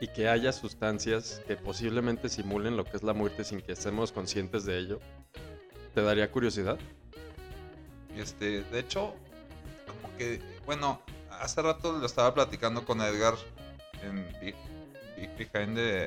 y 0.00 0.08
que 0.08 0.28
haya 0.28 0.52
sustancias 0.52 1.40
que 1.46 1.56
posiblemente 1.56 2.28
simulen 2.28 2.76
lo 2.76 2.84
que 2.84 2.96
es 2.96 3.02
la 3.02 3.12
muerte 3.14 3.44
sin 3.44 3.60
que 3.60 3.72
estemos 3.72 4.12
conscientes 4.12 4.64
de 4.64 4.78
ello, 4.78 5.00
¿te 5.94 6.02
daría 6.02 6.30
curiosidad? 6.30 6.78
Este, 8.16 8.62
de 8.64 8.78
hecho, 8.80 9.14
como 9.86 10.16
que, 10.18 10.40
bueno, 10.66 11.00
hace 11.40 11.62
rato 11.62 11.92
lo 11.92 12.04
estaba 12.06 12.34
platicando 12.34 12.84
con 12.84 13.00
Edgar 13.00 13.34
en 14.02 14.26
Be- 14.40 14.54
Be- 15.16 15.30
Behind 15.52 15.76
the, 15.76 16.04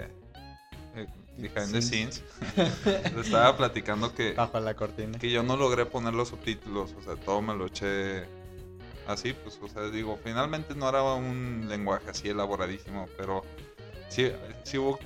eh, 0.96 1.08
behind 1.38 1.72
the 1.72 1.82
Scenes. 1.82 2.24
Le 3.16 3.22
estaba 3.22 3.56
platicando 3.56 4.14
que, 4.14 4.34
Bajo 4.34 4.60
la 4.60 4.74
cortina. 4.74 5.18
que 5.18 5.32
yo 5.32 5.44
no 5.44 5.56
logré 5.56 5.86
poner 5.86 6.14
los 6.14 6.28
subtítulos, 6.30 6.94
o 7.00 7.02
sea, 7.04 7.16
todo 7.16 7.42
me 7.42 7.56
lo 7.56 7.68
eché 7.68 8.26
así, 9.08 9.34
pues, 9.34 9.60
o 9.62 9.68
sea, 9.68 9.84
digo, 9.90 10.20
finalmente 10.24 10.76
no 10.76 10.90
era 10.90 11.04
un 11.04 11.66
lenguaje 11.68 12.10
así 12.10 12.30
elaboradísimo, 12.30 13.08
pero 13.18 13.44
sí, 14.10 14.32
hubo 14.78 15.00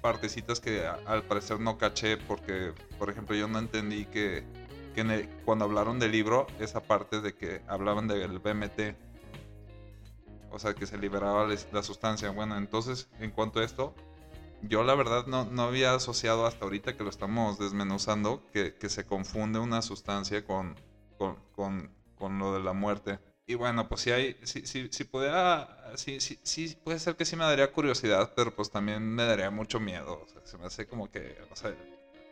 partecitas 0.00 0.60
que 0.60 0.86
al 0.86 1.22
parecer 1.24 1.60
no 1.60 1.78
caché 1.78 2.16
porque, 2.16 2.72
por 2.98 3.10
ejemplo, 3.10 3.34
yo 3.34 3.48
no 3.48 3.58
entendí 3.58 4.06
que, 4.06 4.44
cuando 5.44 5.66
hablaron 5.66 5.98
del 5.98 6.12
libro, 6.12 6.46
esa 6.58 6.80
parte 6.80 7.20
de 7.20 7.34
que 7.34 7.60
hablaban 7.66 8.08
del 8.08 8.38
BMT, 8.38 8.96
o 10.50 10.58
sea, 10.58 10.74
que 10.74 10.86
se 10.86 10.96
liberaba 10.96 11.46
la 11.72 11.82
sustancia. 11.82 12.30
Bueno, 12.30 12.56
entonces, 12.56 13.10
en 13.20 13.30
cuanto 13.30 13.60
a 13.60 13.64
esto, 13.64 13.94
yo 14.62 14.82
la 14.84 14.94
verdad 14.94 15.26
no, 15.26 15.44
no 15.44 15.62
había 15.62 15.94
asociado 15.94 16.46
hasta 16.46 16.64
ahorita 16.64 16.96
que 16.96 17.04
lo 17.04 17.10
estamos 17.10 17.58
desmenuzando 17.58 18.42
que, 18.52 18.74
se 18.88 19.04
confunde 19.04 19.58
una 19.58 19.82
sustancia 19.82 20.44
con, 20.44 20.76
con, 21.18 21.92
con 22.16 22.38
lo 22.38 22.54
de 22.54 22.60
la 22.60 22.72
muerte. 22.72 23.18
Y 23.46 23.54
bueno, 23.54 23.88
pues 23.88 24.00
sí 24.00 24.10
hay, 24.10 24.36
si, 24.42 24.66
si, 24.66 24.88
si 24.90 25.04
pudiera, 25.04 25.92
sí, 25.94 26.18
sí, 26.20 26.38
sí, 26.42 26.76
puede 26.82 26.98
ser 26.98 27.14
que 27.14 27.24
sí 27.24 27.36
me 27.36 27.44
daría 27.44 27.70
curiosidad, 27.70 28.32
pero 28.34 28.54
pues 28.54 28.70
también 28.70 29.02
me 29.02 29.24
daría 29.24 29.50
mucho 29.50 29.78
miedo. 29.78 30.20
O 30.24 30.28
sea, 30.28 30.40
se 30.44 30.58
me 30.58 30.66
hace 30.66 30.86
como 30.86 31.08
que, 31.10 31.38
o 31.50 31.54
sea, 31.56 31.72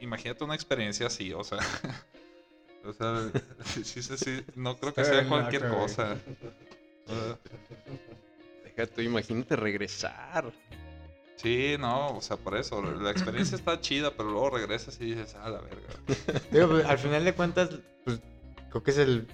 imagínate 0.00 0.42
una 0.42 0.56
experiencia 0.56 1.06
así, 1.06 1.32
o 1.32 1.44
sea, 1.44 1.58
o 2.84 2.92
sea, 2.92 3.30
sí, 3.64 3.84
sí, 3.84 4.02
sí, 4.02 4.16
sí, 4.16 4.44
no 4.56 4.76
creo 4.76 4.92
que 4.92 5.04
sea 5.04 5.28
cualquier 5.28 5.68
cosa. 5.68 6.16
Deja 8.64 8.86
tú, 8.92 9.00
imagínate 9.00 9.54
regresar. 9.54 10.52
Sí, 11.36 11.76
no, 11.78 12.16
o 12.16 12.20
sea, 12.20 12.36
por 12.36 12.56
eso, 12.56 12.80
la 12.82 13.10
experiencia 13.10 13.56
está 13.56 13.80
chida, 13.80 14.12
pero 14.16 14.30
luego 14.30 14.50
regresas 14.50 14.98
y 15.00 15.14
dices, 15.14 15.36
ah, 15.38 15.50
la 15.50 15.60
verga. 15.60 16.40
Digo, 16.50 16.68
pues, 16.68 16.86
al 16.86 16.98
final 16.98 17.24
de 17.24 17.34
cuentas, 17.34 17.68
pues 18.04 18.20
creo 18.70 18.82
que 18.82 18.90
es 18.90 18.98
el. 18.98 19.26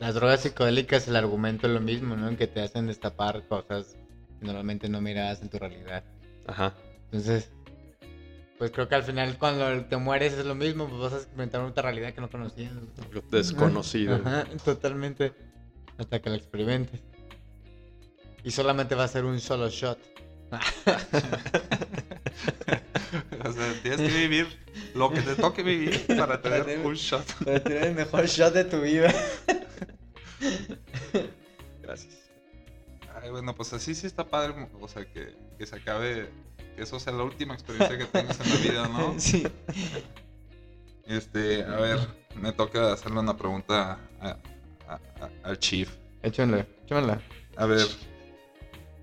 Las 0.00 0.14
drogas 0.14 0.40
psicodélicas, 0.40 1.06
el 1.08 1.16
argumento 1.16 1.66
es 1.66 1.72
lo 1.74 1.80
mismo, 1.80 2.16
¿no? 2.16 2.28
En 2.28 2.36
que 2.36 2.46
te 2.46 2.62
hacen 2.62 2.86
destapar 2.86 3.46
cosas 3.46 3.96
que 4.40 4.46
normalmente 4.46 4.88
no 4.88 5.00
miras 5.02 5.42
en 5.42 5.50
tu 5.50 5.58
realidad. 5.58 6.02
Ajá. 6.46 6.74
Entonces, 7.04 7.50
pues 8.58 8.70
creo 8.70 8.88
que 8.88 8.94
al 8.94 9.02
final 9.02 9.36
cuando 9.38 9.84
te 9.84 9.96
mueres 9.98 10.32
es 10.32 10.46
lo 10.46 10.54
mismo, 10.54 10.88
pues 10.88 11.00
vas 11.02 11.12
a 11.12 11.16
experimentar 11.16 11.60
otra 11.60 11.82
realidad 11.82 12.14
que 12.14 12.20
no 12.22 12.30
conocías. 12.30 12.72
Lo 13.12 13.20
desconocido. 13.30 14.16
Ajá, 14.16 14.46
totalmente. 14.64 15.32
Hasta 15.98 16.18
que 16.20 16.30
lo 16.30 16.36
experimentes. 16.36 17.00
Y 18.42 18.50
solamente 18.52 18.94
va 18.94 19.04
a 19.04 19.08
ser 19.08 19.26
un 19.26 19.38
solo 19.38 19.68
shot. 19.68 19.98
O 23.44 23.52
sea, 23.52 23.72
tienes 23.82 24.00
que 24.12 24.18
vivir 24.18 24.46
lo 24.94 25.10
que 25.10 25.20
te 25.22 25.34
toque 25.34 25.62
vivir 25.62 26.06
para 26.16 26.40
tener 26.40 26.64
tener- 26.64 26.86
un 26.86 26.94
shot. 26.94 27.24
Para 27.44 27.60
tener 27.60 27.84
el 27.84 27.94
mejor 27.94 28.26
shot 28.26 28.52
de 28.54 28.64
tu 28.64 28.80
vida. 28.80 29.12
Ay, 33.30 33.34
bueno, 33.34 33.54
pues 33.54 33.72
así 33.72 33.94
sí 33.94 34.08
está 34.08 34.26
padre, 34.28 34.68
o 34.80 34.88
sea, 34.88 35.04
que, 35.04 35.36
que 35.56 35.64
se 35.64 35.76
acabe, 35.76 36.28
que 36.74 36.82
eso 36.82 36.98
sea 36.98 37.12
la 37.12 37.22
última 37.22 37.54
experiencia 37.54 37.96
que 37.96 38.06
tengas 38.06 38.40
en 38.40 38.48
la 38.48 38.56
vida, 38.56 38.88
¿no? 38.88 39.14
Sí. 39.20 39.46
Este, 41.06 41.62
a 41.64 41.76
ver, 41.76 41.98
me 42.34 42.50
toca 42.52 42.92
hacerle 42.92 43.20
una 43.20 43.36
pregunta 43.36 44.00
a- 44.20 44.36
a- 44.88 44.94
a- 45.20 45.30
al 45.44 45.58
Chief. 45.60 45.96
Échenle, 46.24 46.66
échenla. 46.84 47.20
A 47.56 47.66
ver, 47.66 47.86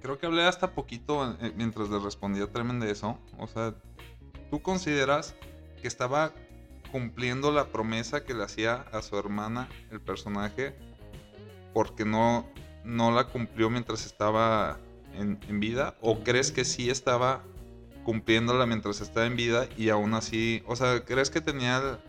creo 0.02 0.18
que 0.20 0.26
hablé 0.26 0.44
hasta 0.44 0.72
poquito 0.72 1.38
eh, 1.42 1.54
mientras 1.56 1.90
le 1.90 1.98
respondía 2.00 2.48
Tremen 2.52 2.82
de 2.82 2.92
eso. 2.92 3.18
O 3.38 3.48
sea, 3.48 3.74
¿tú 4.52 4.62
consideras 4.62 5.36
que 5.82 5.88
estaba 5.88 6.34
cumpliendo 6.92 7.50
la 7.54 7.68
promesa 7.70 8.26
que 8.26 8.34
le 8.34 8.44
hacía 8.44 8.74
a 8.92 9.02
su 9.02 9.18
hermana 9.18 9.70
el 9.90 10.02
personaje 10.02 10.76
porque 11.74 12.04
no, 12.04 12.46
no 12.88 13.12
la 13.12 13.26
cumplió 13.26 13.70
mientras 13.70 14.06
estaba 14.06 14.80
en, 15.14 15.40
en 15.48 15.60
vida? 15.60 15.96
¿O 16.02 16.20
crees 16.24 16.52
que 16.52 16.66
sí 16.66 16.90
estaba 16.90 17.44
cumpliéndola 18.04 18.66
mientras 18.66 19.02
estaba 19.02 19.26
en 19.26 19.36
vida 19.36 19.68
y 19.78 19.90
aún 19.90 20.14
así, 20.14 20.64
o 20.66 20.76
sea, 20.76 21.04
¿crees 21.04 21.30
que 21.30 21.42
tenía 21.42 22.00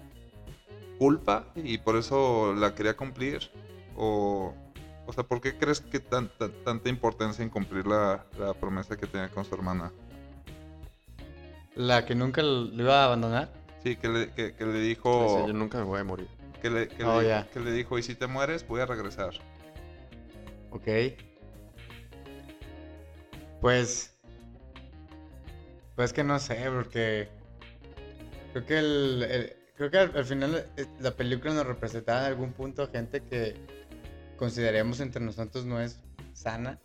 culpa 0.99 1.45
y 1.57 1.79
por 1.79 1.97
eso 1.97 2.55
la 2.55 2.75
quería 2.75 2.97
cumplir? 2.97 3.51
¿O, 3.97 4.55
o 5.07 5.13
sea, 5.13 5.25
¿por 5.25 5.41
qué 5.41 5.57
crees 5.59 5.81
que 5.81 5.99
tan, 6.01 6.29
tan- 6.39 6.53
tanta 6.65 6.89
importancia 6.89 7.43
en 7.43 7.51
cumplir 7.51 7.87
la, 7.87 8.25
la 8.39 8.55
promesa 8.55 8.97
que 8.97 9.07
tenía 9.07 9.29
con 9.29 9.45
su 9.45 9.55
hermana? 9.55 9.93
La 11.75 12.05
que 12.05 12.15
nunca 12.15 12.43
lo 12.43 12.67
iba 12.73 13.03
a 13.03 13.05
abandonar. 13.07 13.49
Sí, 13.83 13.97
que 13.97 14.09
le, 14.09 14.31
que, 14.33 14.55
que 14.55 14.67
le 14.67 14.81
dijo, 14.81 15.47
yo 15.47 15.53
nunca 15.53 15.79
me 15.79 15.85
voy 15.85 16.01
a 16.01 16.05
morir. 16.05 16.29
que 16.61 16.71
le, 16.71 16.89
que, 16.89 17.05
Oh, 17.05 17.21
le, 17.21 17.47
que 17.53 17.61
le 17.61 17.73
dijo, 17.73 17.99
y 17.99 18.03
si 18.03 18.15
te 18.15 18.27
mueres, 18.27 18.67
voy 18.67 18.81
a 18.81 18.87
regresar. 18.87 19.31
Ok. 20.71 20.89
Pues. 23.61 24.15
Pues 25.97 26.13
que 26.13 26.25
no 26.25 26.39
sé, 26.39 26.65
porque. 26.71 27.29
Creo 28.53 28.67
que 28.67 28.79
el. 28.79 29.23
el- 29.23 29.57
creo 29.77 29.91
que 29.91 29.99
al, 29.99 30.17
al 30.17 30.25
final 30.25 30.67
eh, 30.77 30.87
la 31.01 31.13
película 31.13 31.55
nos 31.55 31.67
representaba 31.67 32.21
en 32.21 32.27
algún 32.27 32.53
punto 32.53 32.89
gente 32.91 33.23
que 33.23 33.55
consideraríamos 34.37 34.99
entre 35.01 35.23
nosotros 35.25 35.65
no 35.67 35.81
es 35.81 36.01
sana. 36.33 36.79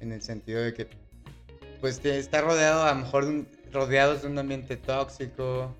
En 0.00 0.12
el 0.12 0.22
sentido 0.22 0.60
de 0.62 0.74
que. 0.74 0.88
Pues 1.80 2.00
te- 2.00 2.18
está 2.18 2.42
rodeado, 2.42 2.84
a 2.84 2.92
lo 2.94 3.00
mejor, 3.00 3.24
un- 3.24 3.48
rodeados 3.72 4.22
de 4.22 4.28
un 4.28 4.38
ambiente 4.38 4.76
tóxico. 4.76 5.74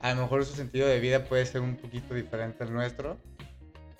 A 0.00 0.14
lo 0.14 0.22
mejor 0.22 0.44
su 0.44 0.54
sentido 0.54 0.86
de 0.88 1.00
vida 1.00 1.24
puede 1.24 1.44
ser 1.46 1.60
un 1.62 1.76
poquito 1.76 2.14
diferente 2.14 2.64
al 2.64 2.72
nuestro. 2.72 3.18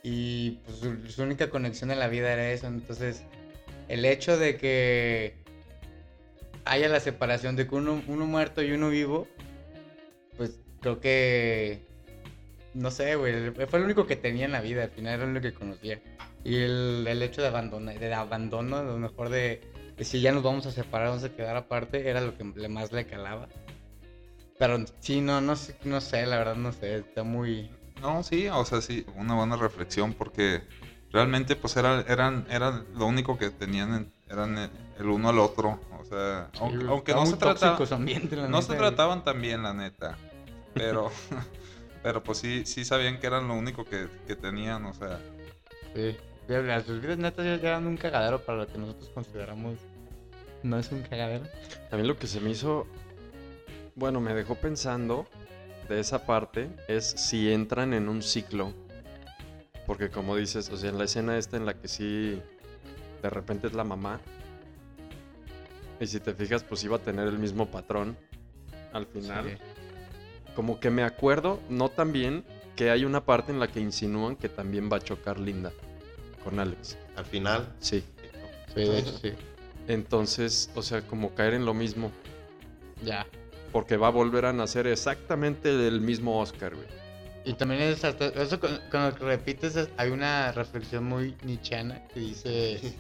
Y 0.09 0.53
pues 0.65 0.77
su, 0.79 0.97
su 1.11 1.23
única 1.25 1.51
conexión 1.51 1.91
en 1.91 1.99
la 1.99 2.07
vida 2.07 2.33
era 2.33 2.53
eso. 2.53 2.69
Entonces, 2.69 3.25
el 3.89 4.05
hecho 4.05 4.39
de 4.39 4.57
que 4.57 5.35
haya 6.65 6.89
la 6.89 7.01
separación 7.01 7.57
de 7.57 7.67
que 7.67 7.75
uno, 7.75 7.97
muerto 8.07 8.63
y 8.63 8.71
uno 8.71 8.89
vivo, 8.89 9.27
pues 10.37 10.61
creo 10.81 11.01
que. 11.01 11.81
No 12.73 12.93
sé, 12.93 13.17
güey. 13.17 13.51
Fue 13.67 13.81
lo 13.81 13.85
único 13.85 14.07
que 14.07 14.15
tenía 14.15 14.45
en 14.45 14.53
la 14.53 14.61
vida. 14.61 14.85
Al 14.85 14.91
final 14.91 15.15
era 15.21 15.27
lo 15.27 15.41
que 15.41 15.53
conocía. 15.53 16.01
Y 16.45 16.55
el, 16.55 17.05
el 17.09 17.21
hecho 17.23 17.43
de 17.43 17.49
abandonar, 17.49 17.99
de 17.99 18.15
abandono, 18.15 18.77
a 18.77 18.85
lo 18.85 18.99
mejor 18.99 19.29
de, 19.29 19.61
de 19.97 20.05
si 20.05 20.21
ya 20.21 20.31
nos 20.31 20.45
vamos 20.45 20.67
a 20.67 20.71
separar, 20.71 21.09
vamos 21.09 21.25
a 21.25 21.35
quedar 21.35 21.57
aparte, 21.57 22.09
era 22.09 22.21
lo 22.21 22.37
que 22.39 22.45
más 22.45 22.93
le 22.93 23.07
calaba. 23.07 23.49
Pero 24.57 24.85
sí, 25.01 25.21
no, 25.21 25.41
no, 25.41 25.57
sé- 25.57 25.75
no 25.83 26.01
sé, 26.01 26.25
la 26.27 26.39
verdad 26.39 26.55
no 26.55 26.71
sé. 26.73 26.99
Está 26.99 27.25
muy. 27.25 27.69
No, 28.01 28.23
sí, 28.23 28.49
o 28.49 28.65
sea, 28.65 28.81
sí, 28.81 29.07
una 29.17 29.35
buena 29.35 29.57
reflexión 29.57 30.13
porque 30.13 30.63
realmente 31.13 31.57
pues 31.57 31.77
era, 31.77 32.03
eran, 32.03 32.47
eran 32.51 32.85
lo 32.95 33.07
único 33.07 33.39
que 33.39 33.51
tenían, 33.51 33.95
en- 33.95 34.13
eran 34.29 34.59
el, 34.59 34.71
el 34.99 35.07
uno 35.07 35.29
al 35.31 35.39
otro. 35.39 35.81
O 36.01 36.05
sea, 36.05 36.51
aunque, 36.61 36.79
Sí, 36.79 36.85
aunque 36.89 37.13
estaba 37.13 37.25
no 37.25 37.31
se 37.31 37.37
trataba, 37.37 37.97
ambiente, 37.97 38.37
no 38.37 38.63
se 38.63 38.75
trataban 38.77 39.25
tan 39.25 39.41
bien, 39.41 39.63
la 39.63 39.73
neta. 39.73 40.17
Pero, 40.75 41.11
pero 42.03 42.23
pues 42.23 42.39
sí, 42.39 42.65
sí 42.67 42.85
sabían 42.85 43.19
que 43.19 43.27
eran 43.27 43.49
lo 43.49 43.55
único 43.55 43.85
que, 43.85 44.09
que 44.27 44.37
tenían, 44.37 44.85
o 44.85 44.95
sea. 44.95 45.19
Sí. 45.95 46.17
Sus 46.87 47.01
vidas 47.01 47.19
netas 47.19 47.45
ya 47.45 47.55
eran 47.55 47.89
un 47.89 47.97
cagadero 47.97 48.41
para 48.45 48.59
lo 48.59 48.67
que 48.69 48.79
nosotros 48.79 49.11
consideramos. 49.13 49.79
No 50.63 50.79
es 50.79 50.93
un 50.93 51.03
cagadero. 51.03 51.45
A 51.91 51.97
mí 51.97 52.07
lo 52.07 52.17
que 52.17 52.29
se 52.29 52.41
me 52.41 52.51
hizo, 52.51 52.87
bueno, 53.97 54.21
me 54.21 54.33
dejó 54.33 54.55
pensando 54.55 55.27
de 55.89 56.01
esa 56.01 56.27
parte 56.27 56.69
es 56.89 57.05
si 57.05 57.53
entran 57.53 57.95
en 57.95 58.09
un 58.09 58.23
ciclo. 58.23 58.73
Porque 59.87 60.11
como 60.11 60.37
dices, 60.37 60.69
o 60.71 60.77
sea, 60.77 60.91
en 60.91 60.99
la 60.99 61.05
escena 61.05 61.39
esta 61.39 61.57
en 61.57 61.67
la 61.67 61.75
que 61.75 61.89
sí 61.89 62.41
de 63.23 63.31
repente 63.31 63.67
es 63.69 63.73
la 63.73 63.85
mamá. 63.85 64.21
Y 66.01 66.07
si 66.07 66.21
te 66.21 66.35
fijas, 66.35 66.63
pues 66.65 66.85
iba 66.85 66.97
a 66.97 67.01
tener 67.01 67.29
el 67.29 67.39
mismo 67.39 67.71
patrón 67.71 68.17
al 68.93 69.07
final. 69.07 69.51
Sí. 69.51 69.57
Como 70.55 70.81
que 70.81 70.91
me 70.91 71.03
acuerdo, 71.03 71.61
no 71.69 71.89
tan 71.89 72.13
bien, 72.13 72.45
que 72.75 72.91
hay 72.91 73.05
una 73.05 73.25
parte 73.25 73.53
en 73.53 73.61
la 73.61 73.69
que 73.69 73.81
insinúan 73.81 74.37
que 74.37 74.49
también 74.49 74.91
va 74.93 74.99
a 74.99 75.01
chocar 75.01 75.39
Linda 75.39 75.73
con 76.45 76.59
Alex. 76.61 76.99
Al 77.17 77.25
final. 77.25 77.75
Sí. 77.81 78.05
Sí, 78.75 78.81
de 78.81 78.99
hecho 78.99 79.19
sí. 79.19 79.33
Entonces, 79.89 80.71
o 80.75 80.83
sea, 80.83 81.03
como 81.03 81.35
caer 81.35 81.55
en 81.55 81.65
lo 81.65 81.75
mismo. 81.75 82.11
Ya. 83.03 83.27
Porque 83.77 83.99
va 83.99 84.07
a 84.07 84.11
volver 84.11 84.47
a 84.47 84.55
nacer 84.55 84.87
exactamente 84.87 85.69
el 85.87 86.01
mismo 86.01 86.41
Oscar, 86.41 86.75
güey. 86.75 86.87
Y 87.45 87.53
también 87.53 87.83
es 87.83 88.03
hasta- 88.05 88.29
eso 88.29 88.59
con, 88.59 88.71
con 88.91 89.03
lo 89.05 89.15
que 89.15 89.23
repites, 89.23 89.77
es- 89.77 89.91
hay 89.99 90.09
una 90.13 90.51
reflexión 90.53 91.05
muy 91.05 91.37
nichiana 91.45 92.09
que 92.09 92.21
dice, 92.21 92.95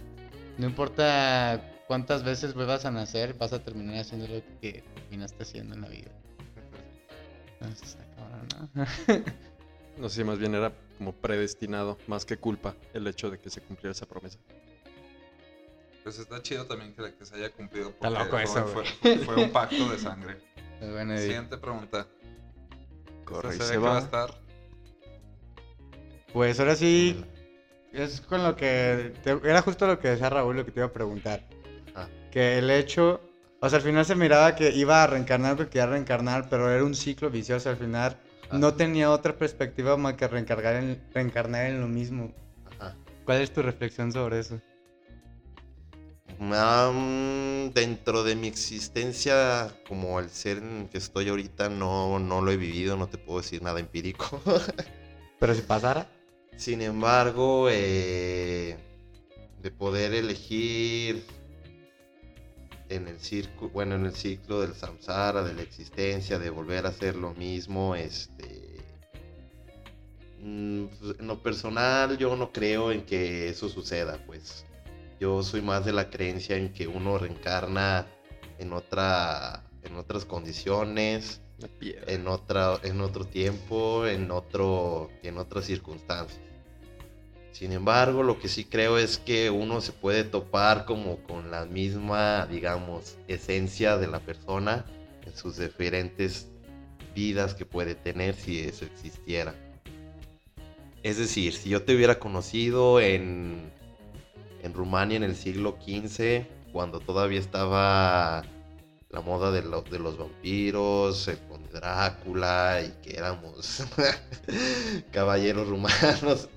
no 0.59 0.67
importa 0.67 1.63
cuántas 1.89 2.25
veces 2.25 2.53
vuelvas 2.53 2.85
a 2.85 2.91
nacer, 2.91 3.33
vas 3.39 3.55
a 3.55 3.65
terminar 3.65 3.97
haciendo 4.01 4.27
lo 4.29 4.43
que 4.61 4.85
terminaste 4.97 5.45
haciendo 5.45 5.77
en 5.77 5.81
la 5.81 5.89
vida. 5.89 6.11
Está 7.73 8.05
cabrón, 8.15 8.47
¿no? 8.75 8.85
No 10.03 10.11
sé, 10.11 10.25
más 10.25 10.39
bien 10.39 10.55
era 10.55 10.75
como 10.99 11.15
predestinado, 11.15 11.97
más 12.07 12.27
que 12.27 12.37
culpa, 12.37 12.75
el 12.93 13.07
hecho 13.07 13.31
de 13.31 13.39
que 13.39 13.49
se 13.49 13.63
cumpliera 13.63 13.93
esa 13.93 14.05
promesa. 14.05 14.39
Pues 16.05 16.19
está 16.19 16.43
chido 16.43 16.67
también 16.67 16.95
que, 16.95 17.15
que 17.15 17.25
se 17.25 17.35
haya 17.37 17.49
cumplido. 17.51 17.89
Está 17.89 18.09
porque 18.11 18.25
loco 18.25 18.31
fue, 18.31 18.43
eso, 18.43 18.67
fue, 19.01 19.17
fue 19.21 19.37
un 19.43 19.51
pacto 19.51 19.89
de 19.91 19.99
sangre. 19.99 20.37
Es 20.81 20.91
buena 20.91 21.15
idea. 21.15 21.23
Siguiente 21.27 21.57
pregunta. 21.59 22.07
Corre 23.25 23.57
y 23.57 23.59
se 23.59 23.65
se 23.65 23.73
ve 23.73 23.73
que 23.73 23.79
va 23.79 23.91
a 23.91 23.95
va. 23.95 23.99
estar. 24.01 24.31
Pues 26.33 26.61
ahora 26.61 26.77
sí, 26.77 27.25
es 27.93 28.21
con 28.21 28.43
lo 28.43 28.57
que... 28.57 29.15
te- 29.23 29.41
era 29.49 29.63
justo 29.63 29.87
lo 29.87 29.99
que 29.99 30.09
decía 30.09 30.29
Raúl, 30.29 30.57
lo 30.57 30.65
que 30.65 30.71
te 30.73 30.81
iba 30.81 30.87
a 30.87 30.93
preguntar. 30.93 31.43
Ah. 31.95 32.09
Que 32.31 32.59
el 32.59 32.71
hecho... 32.71 33.21
O 33.61 33.69
sea, 33.71 33.79
al 33.79 33.85
final 33.85 34.05
se 34.05 34.15
miraba 34.15 34.55
que 34.55 34.71
iba 34.71 35.03
a 35.03 35.07
reencarnar 35.07 35.57
porque 35.57 35.71
quería 35.71 35.87
reencarnar, 35.87 36.49
pero 36.51 36.71
era 36.71 36.85
un 36.85 36.95
ciclo 36.95 37.31
vicioso. 37.31 37.71
Al 37.71 37.77
final 37.77 38.17
Ah. 38.49 38.59
no 38.59 38.75
tenía 38.75 39.11
otra 39.11 39.37
perspectiva 39.37 39.97
más 39.97 40.15
que 40.15 40.29
reencarnar 40.29 40.77
en, 40.77 41.03
reencarnar 41.13 41.67
en 41.67 41.81
lo 41.81 41.89
mismo. 41.89 42.33
Ajá. 42.79 42.95
¿Cuál 43.25 43.41
es 43.41 43.53
tu 43.53 43.61
reflexión 43.61 44.13
sobre 44.13 44.39
eso? 44.39 44.61
Am, 46.39 47.73
dentro 47.73 48.23
de 48.23 48.37
mi 48.37 48.49
existencia, 48.49 49.75
como 49.89 50.21
el 50.21 50.29
ser 50.31 50.59
en 50.59 50.83
el 50.83 50.89
que 50.89 50.99
estoy 50.99 51.29
ahorita, 51.29 51.69
no, 51.69 52.19
no 52.19 52.43
lo 52.43 52.51
he 52.51 52.57
vivido, 52.57 52.97
no 52.97 53.09
te 53.09 53.19
puedo 53.19 53.41
decir 53.41 53.63
nada 53.63 53.81
empírico. 53.81 54.41
Pero 55.41 55.55
si 55.55 55.63
pasara... 55.63 56.11
Sin 56.57 56.81
embargo, 56.81 57.69
eh, 57.71 58.79
de 59.61 59.71
poder 59.71 60.15
elegir 60.15 61.23
en 62.89 63.09
el 63.09 63.19
circo, 63.21 63.69
bueno, 63.69 63.95
en 63.97 64.07
el 64.07 64.15
ciclo 64.15 64.63
del 64.63 64.75
samsara, 64.75 65.43
de 65.43 65.53
la 65.53 65.63
existencia, 65.63 66.39
de 66.39 66.49
volver 66.49 66.87
a 66.87 66.91
hacer 66.91 67.17
lo 67.17 67.35
mismo, 67.35 67.95
este, 67.95 68.79
mm, 70.41 70.87
pues, 70.87 71.19
en 71.19 71.27
lo 71.27 71.43
personal, 71.43 72.17
yo 72.17 72.37
no 72.37 72.53
creo 72.53 72.91
en 72.91 73.05
que 73.05 73.49
eso 73.49 73.69
suceda, 73.69 74.19
pues. 74.27 74.65
Yo 75.21 75.43
soy 75.43 75.63
más 75.63 75.85
de 75.85 75.93
la 75.93 76.11
creencia 76.11 76.57
en 76.57 76.73
que 76.73 76.87
uno 76.87 77.19
reencarna 77.19 78.07
en 78.59 78.73
otra, 78.73 79.65
en 79.83 79.97
otras 79.97 80.25
condiciones, 80.25 81.41
en 82.07 82.29
otra 82.29 82.79
en 82.83 83.01
otro 83.01 83.25
tiempo 83.25 84.07
en 84.07 84.31
otro 84.31 85.11
en 85.23 85.39
otras 85.39 85.65
circunstancias. 85.65 86.41
Sin 87.53 87.73
embargo 87.73 88.23
lo 88.23 88.39
que 88.39 88.49
sí 88.49 88.65
creo 88.65 88.99
es 88.99 89.17
que 89.17 89.49
uno 89.49 89.81
se 89.81 89.93
puede 89.93 90.25
topar 90.25 90.85
como 90.85 91.17
con 91.23 91.51
la 91.51 91.65
misma 91.65 92.47
digamos 92.47 93.17
esencia 93.29 93.97
de 93.97 94.09
la 94.09 94.21
persona 94.21 94.85
en 95.25 95.35
sus 95.35 95.57
diferentes 95.57 96.49
vidas 97.15 97.55
que 97.55 97.65
puede 97.65 97.95
tener 97.95 98.35
si 98.35 98.61
eso 98.61 98.85
existiera. 98.85 99.55
Es 101.03 101.17
decir 101.17 101.55
si 101.55 101.71
yo 101.71 101.83
te 101.85 101.95
hubiera 101.97 102.19
conocido 102.19 103.01
en 103.01 103.73
en 104.63 104.73
Rumania 104.75 105.17
en 105.17 105.23
el 105.23 105.37
siglo 105.37 105.77
XV 105.81 106.47
cuando 106.73 107.01
todavía 107.01 107.39
estaba 107.41 108.43
la 109.11 109.21
moda 109.21 109.51
de, 109.51 109.63
lo- 109.63 109.83
de 109.83 109.99
los 109.99 110.19
vampiros, 110.19 111.29
el 111.29 111.39
conde 111.49 111.71
Drácula 111.73 112.83
y 112.83 112.91
que 113.03 113.17
éramos 113.17 113.85
caballeros 115.13 115.69
rumanos 115.69 116.49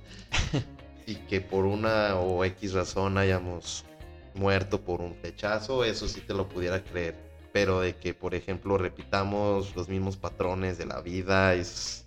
y 1.05 1.15
que 1.15 1.41
por 1.41 1.65
una 1.65 2.15
o 2.15 2.43
X 2.43 2.73
razón 2.73 3.17
hayamos 3.17 3.85
muerto 4.33 4.81
por 4.81 5.01
un 5.01 5.15
flechazo, 5.15 5.83
eso 5.83 6.07
sí 6.07 6.21
te 6.21 6.33
lo 6.33 6.47
pudiera 6.47 6.83
creer. 6.83 7.15
Pero 7.51 7.79
de 7.81 7.95
que, 7.95 8.13
por 8.13 8.35
ejemplo, 8.35 8.77
repitamos 8.77 9.75
los 9.75 9.89
mismos 9.89 10.17
patrones 10.17 10.77
de 10.77 10.85
la 10.85 11.01
vida, 11.01 11.55
es 11.55 12.05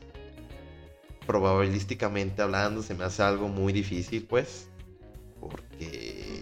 probabilísticamente 1.26 2.42
hablando, 2.42 2.82
se 2.82 2.94
me 2.94 3.04
hace 3.04 3.22
algo 3.22 3.48
muy 3.48 3.72
difícil, 3.72 4.24
pues 4.28 4.68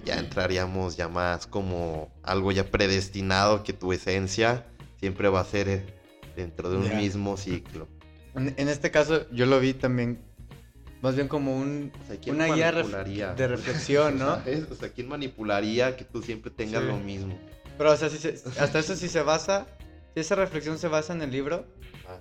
ya 0.04 0.18
entraríamos 0.18 0.96
ya 0.96 1.08
más 1.08 1.46
como 1.46 2.12
algo 2.22 2.52
ya 2.52 2.64
predestinado 2.70 3.62
que 3.62 3.72
tu 3.72 3.92
esencia 3.92 4.66
siempre 4.98 5.28
va 5.28 5.40
a 5.40 5.44
ser 5.44 5.68
eh, 5.68 5.86
dentro 6.36 6.70
de 6.70 6.76
un 6.78 6.96
mismo 6.96 7.36
ciclo. 7.36 7.88
En, 8.34 8.54
en 8.56 8.68
este 8.68 8.90
caso 8.90 9.28
yo 9.30 9.46
lo 9.46 9.60
vi 9.60 9.74
también 9.74 10.22
más 11.02 11.16
bien 11.16 11.28
como 11.28 11.56
un, 11.56 11.90
O 12.02 12.06
sea, 12.06 12.16
¿quién 12.20 12.36
una 12.36 12.46
guía 12.54 12.70
de 12.72 13.46
reflexión, 13.48 14.18
¿no? 14.18 14.38
O 14.70 14.74
sea, 14.74 14.90
¿quién 14.90 15.08
manipularía 15.08 15.96
que 15.96 16.04
tú 16.04 16.22
siempre 16.22 16.50
tengas 16.50 16.82
Sí. 16.82 16.88
lo 16.88 16.96
mismo? 16.98 17.38
Pero 17.78 17.92
o 17.92 17.96
sea, 17.96 18.10
si 18.10 18.18
se- 18.18 18.38
hasta 18.58 18.78
eso 18.78 18.94
si 18.94 19.08
se 19.08 19.22
basa, 19.22 19.66
si 20.14 20.20
esa 20.20 20.34
reflexión 20.34 20.78
se 20.78 20.88
basa 20.88 21.14
en 21.14 21.22
el 21.22 21.30
libro, 21.30 21.64
Ah, 22.06 22.18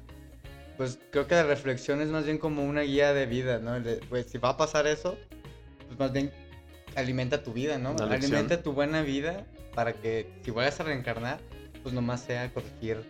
pues 0.77 0.97
creo 1.11 1.27
que 1.27 1.35
la 1.35 1.43
reflexión 1.43 1.99
es 1.99 2.07
más 2.07 2.23
bien 2.23 2.37
como 2.37 2.63
una 2.63 2.81
guía 2.81 3.13
de 3.13 3.25
vida, 3.25 3.59
¿no? 3.59 3.77
De, 3.81 3.97
Pues 4.09 4.27
si 4.27 4.37
va 4.37 4.49
a 4.49 4.57
pasar 4.57 4.87
eso, 4.87 5.17
pues 5.87 5.99
más 5.99 6.13
bien 6.13 6.31
alimenta 6.99 7.43
tu 7.43 7.53
vida, 7.53 7.77
¿no? 7.77 7.95
Alimenta 7.99 8.61
tu 8.61 8.73
buena 8.73 9.01
vida 9.01 9.45
para 9.73 9.93
que 9.93 10.31
si 10.43 10.51
vayas 10.51 10.79
a 10.79 10.83
reencarnar, 10.83 11.39
pues 11.81 11.93
nomás 11.93 12.21
sea 12.21 12.53
corregir. 12.53 13.03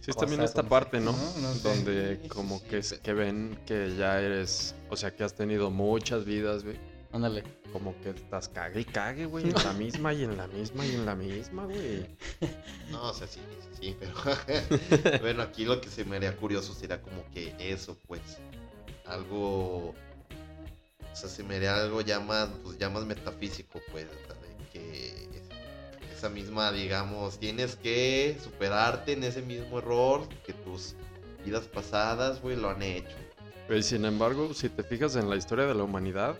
Sí, 0.00 0.10
es 0.10 0.16
también 0.16 0.40
esta 0.40 0.62
parte, 0.62 1.00
¿no? 1.00 1.12
¿no? 1.12 1.40
No 1.40 1.52
sé. 1.52 1.68
Donde 1.68 2.28
como 2.28 2.62
que, 2.66 2.82
sí. 2.82 2.96
que 3.02 3.12
ven 3.12 3.58
que 3.66 3.94
ya 3.96 4.20
eres, 4.20 4.74
o 4.90 4.96
sea, 4.96 5.14
que 5.14 5.24
has 5.24 5.34
tenido 5.34 5.70
muchas 5.70 6.24
vidas, 6.24 6.64
güey. 6.64 6.76
Ándale. 7.12 7.42
Como 7.72 7.98
que 8.00 8.10
estás 8.10 8.48
cague 8.48 8.80
y 8.80 8.84
cague, 8.84 9.26
güey. 9.26 9.44
En 9.44 9.54
la 9.54 9.72
misma 9.72 10.12
y 10.12 10.24
en 10.24 10.36
la 10.36 10.46
misma 10.46 10.86
y 10.86 10.94
en 10.94 11.06
la 11.06 11.14
misma, 11.14 11.64
güey. 11.64 12.06
No, 12.90 13.10
o 13.10 13.14
sea, 13.14 13.26
sí, 13.26 13.40
sí, 13.60 13.68
sí, 13.80 13.96
pero 13.98 15.20
bueno, 15.20 15.42
aquí 15.42 15.64
lo 15.64 15.80
que 15.80 15.88
se 15.88 16.04
me 16.04 16.16
haría 16.16 16.34
curioso 16.36 16.74
sería 16.74 17.02
como 17.02 17.24
que 17.30 17.54
eso, 17.58 17.98
pues, 18.06 18.20
algo, 19.06 19.94
sea, 21.20 21.28
se 21.28 21.42
me 21.42 21.56
haría 21.56 21.76
algo 21.76 22.00
ya 22.00 22.20
más, 22.20 22.48
pues, 22.62 22.78
ya 22.78 22.88
más 22.88 23.04
metafísico, 23.04 23.80
pues, 23.90 24.04
de 24.06 24.18
que 24.72 25.28
esa 26.16 26.28
misma, 26.28 26.72
digamos, 26.72 27.38
tienes 27.38 27.76
que 27.76 28.36
superarte 28.42 29.12
en 29.12 29.22
ese 29.24 29.40
mismo 29.42 29.78
error 29.78 30.28
que 30.44 30.52
tus 30.52 30.94
vidas 31.44 31.64
pasadas, 31.66 32.40
güey, 32.42 32.56
lo 32.56 32.70
han 32.70 32.82
hecho. 32.82 33.16
Güey, 33.68 33.82
sin 33.82 34.04
embargo, 34.04 34.52
si 34.54 34.68
te 34.68 34.82
fijas 34.82 35.14
en 35.16 35.28
la 35.30 35.36
historia 35.36 35.66
de 35.66 35.74
la 35.74 35.84
humanidad, 35.84 36.36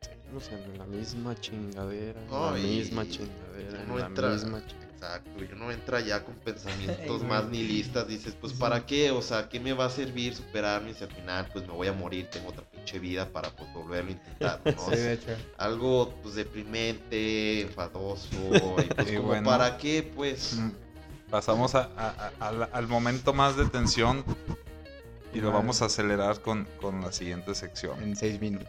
seguimos 0.00 0.48
en 0.52 0.78
la 0.78 0.84
misma 0.86 1.34
chingadera, 1.38 2.20
en 2.20 2.30
No, 2.30 2.46
la 2.46 2.52
misma 2.52 3.08
chingadera, 3.08 3.84
no 3.86 3.94
en 3.94 4.00
la 4.00 4.06
entra- 4.08 4.32
misma 4.32 4.60
chingadera. 4.66 4.90
Exacto, 5.00 5.30
y 5.42 5.52
uno 5.54 5.70
entra 5.72 6.00
ya 6.00 6.22
con 6.24 6.34
pensamientos 6.36 7.22
más 7.24 7.48
nihilistas, 7.48 8.06
dices, 8.06 8.34
pues 8.38 8.52
¿para 8.52 8.84
qué? 8.84 9.10
O 9.10 9.22
sea, 9.22 9.48
¿qué 9.48 9.58
me 9.58 9.72
va 9.72 9.86
a 9.86 9.90
servir 9.90 10.34
superarme 10.34 10.92
si 10.94 11.04
al 11.04 11.10
final 11.10 11.48
pues 11.52 11.66
me 11.66 11.72
voy 11.72 11.88
a 11.88 11.92
morir, 11.92 12.28
tengo 12.30 12.50
otra 12.50 12.64
pinche 12.80 12.98
vida 12.98 13.28
para 13.28 13.50
pues 13.50 13.72
volverlo 13.72 14.08
a 14.10 14.12
intentar, 14.12 14.60
¿no? 14.64 14.72
Sí, 14.90 14.96
de 14.96 15.12
hecho. 15.14 15.36
Algo 15.58 16.14
pues 16.22 16.34
deprimente, 16.34 17.62
enfadoso, 17.62 18.28
y 18.82 18.88
pues 18.94 19.08
Y 19.12 19.16
como 19.16 19.28
bueno. 19.28 19.48
¿para 19.48 19.76
qué? 19.76 20.02
Pues 20.14 20.54
Mm, 20.54 20.70
Pasamos 21.30 21.76
a- 21.76 21.88
a- 21.96 22.32
a- 22.40 22.48
al, 22.48 22.68
al 22.72 22.88
momento 22.88 23.32
más 23.32 23.56
de 23.56 23.64
tensión 23.66 24.24
y 25.32 25.40
lo 25.40 25.52
vamos 25.52 25.80
a 25.80 25.84
acelerar 25.84 26.40
con, 26.40 26.66
con 26.80 27.00
la 27.02 27.12
siguiente 27.12 27.54
sección. 27.54 28.02
En 28.02 28.16
seis 28.16 28.40
minutos. 28.40 28.66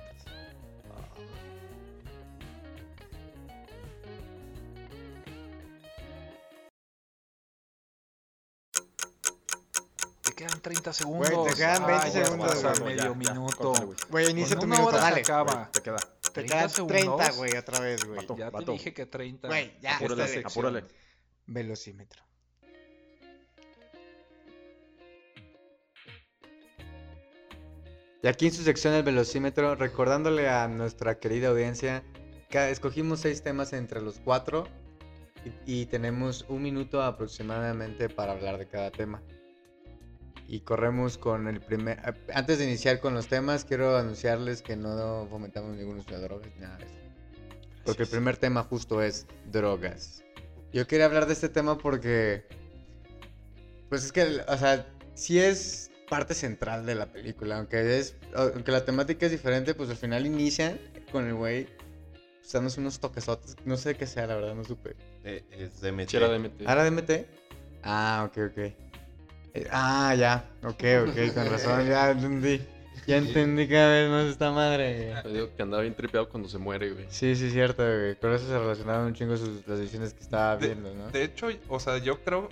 30 10.62 10.94
segundos. 10.94 11.30
Güey, 11.32 11.50
te 11.50 11.56
quedan 11.56 11.86
20 11.86 12.06
Ay, 12.06 12.12
ya 12.14 12.26
segundos, 12.26 12.80
güey. 12.80 12.96
medio 12.96 13.16
minuto. 13.16 13.58
córtale, 13.58 13.86
güey. 13.86 13.98
Güey, 14.10 14.30
inicia 14.32 14.58
tu 14.60 14.68
minuto, 14.68 14.88
hora 14.88 14.98
se 15.00 15.04
dale. 15.04 15.22
acaba. 15.22 15.72
Te 15.72 15.82
queda. 15.82 15.98
Te 15.98 16.30
30 16.32 16.54
quedan 16.56 16.70
segundos. 16.70 16.98
30, 17.18 17.32
güey, 17.38 17.58
otra 17.58 17.80
vez, 17.80 18.04
güey. 18.06 18.18
Vato. 18.20 18.38
Ya 18.38 18.46
te 18.46 18.52
Vato. 18.52 18.72
dije 18.74 18.94
que 18.94 19.06
30. 19.06 19.48
Güey, 19.48 19.74
ya, 19.82 19.96
Apúrale, 19.98 20.44
apúrale. 20.46 20.86
Velocímetro. 21.48 22.24
Y 28.24 28.28
aquí 28.28 28.48
en 28.48 28.54
su 28.54 28.64
sección 28.64 28.94
del 28.94 29.04
velocímetro, 29.04 29.76
recordándole 29.76 30.48
a 30.48 30.68
nuestra 30.68 31.20
querida 31.20 31.48
audiencia 31.50 32.04
que 32.50 32.70
escogimos 32.70 33.22
seis 33.22 33.42
temas 33.42 33.74
entre 33.74 34.02
los 34.02 34.20
cuatro 34.20 34.68
y, 35.66 35.82
y 35.82 35.86
tenemos 35.88 36.46
un 36.48 36.62
minuto 36.62 37.02
aproximadamente 37.02 38.10
para 38.10 38.34
hablar 38.34 38.60
de 38.60 38.68
cada 38.68 38.92
tema. 38.92 39.24
Y 40.52 40.60
corremos 40.60 41.18
con 41.18 41.48
el 41.48 41.62
primer... 41.62 41.98
Antes 42.34 42.60
de 42.60 42.66
iniciar 42.66 43.00
con 43.00 43.14
los 43.14 43.28
temas, 43.28 43.64
quiero 43.64 43.96
anunciarles 43.96 44.62
que 44.62 44.76
no 44.76 45.26
fomentamos 45.30 45.78
ningún 45.78 46.00
uso 46.00 46.12
de 46.12 46.20
drogas 46.20 46.52
nada 46.60 46.78
de 46.78 46.88
eso. 46.88 46.96
Porque 47.86 48.04
el 48.04 48.10
primer 48.10 48.36
tema 48.36 48.62
justo 48.64 49.02
es 49.02 49.28
drogas. 49.50 50.26
Yo 50.74 50.86
quería 50.88 51.06
hablar 51.06 51.26
de 51.26 51.32
este 51.32 51.48
tema 51.48 51.78
porque... 51.78 52.44
Pues 53.88 54.04
es 54.04 54.12
que, 54.12 54.42
o 54.46 54.58
sea, 54.58 54.86
sí 55.14 55.40
es 55.40 55.90
parte 56.10 56.34
central 56.34 56.86
de 56.86 56.96
la 56.96 57.06
película. 57.06 57.58
Aunque, 57.58 57.98
es, 57.98 58.18
aunque 58.36 58.74
la 58.74 58.84
temática 58.84 59.28
es 59.28 59.32
diferente, 59.32 59.74
pues 59.74 59.90
al 59.90 59.96
final 59.96 60.26
inicia 60.26 60.78
con 61.14 61.28
el 61.28 61.34
güey 61.36 61.70
pues, 62.42 62.52
dándose 62.52 62.82
unos 62.82 63.00
toquesotes. 63.00 63.56
No 63.64 63.78
sé 63.78 63.96
qué 63.96 64.06
sea, 64.06 64.28
la 64.28 64.36
verdad, 64.36 64.56
no 64.56 64.66
supe. 64.66 64.98
eh, 65.24 65.46
es 65.50 65.80
DMT. 65.80 66.14
Era 66.14 66.28
DMT. 66.28 66.68
¿Ahora 66.68 66.84
DMT? 66.84 67.12
Ah, 67.84 68.28
ok, 68.30 68.52
ok. 68.52 68.91
Eh, 69.54 69.68
ah, 69.72 70.16
ya. 70.16 70.50
Ok, 70.64 70.84
ok, 71.08 71.34
con 71.34 71.50
razón, 71.50 71.88
ya 71.88 72.12
entendí. 72.12 72.62
Ya 73.08 73.18
entendí 73.18 73.68
cada 73.68 73.90
vez 73.90 74.10
más 74.10 74.26
esta 74.26 74.52
madre. 74.52 75.10
güey. 75.12 75.24
Te 75.24 75.30
digo 75.30 75.56
que 75.56 75.64
andaba 75.64 75.82
bien 75.82 75.96
tripeado 75.96 76.30
cuando 76.30 76.48
se 76.48 76.58
muere, 76.60 76.92
güey. 76.92 77.06
Sí, 77.10 77.36
sí, 77.36 77.50
cierto, 77.50 77.84
güey. 77.84 78.16
Con 78.16 78.32
eso 78.34 78.48
se 78.48 78.58
relacionaban 78.58 79.08
un 79.08 79.14
chingo 79.14 79.36
sus, 79.38 79.68
las 79.68 79.80
decisiones 79.80 80.14
que 80.14 80.22
estaba 80.22 80.56
De- 80.58 80.68
viendo, 80.68 80.94
¿no? 80.94 81.10
De 81.10 81.24
hecho, 81.24 81.48
o 81.68 81.80
sea, 81.80 81.98
yo 81.98 82.24
creo 82.24 82.48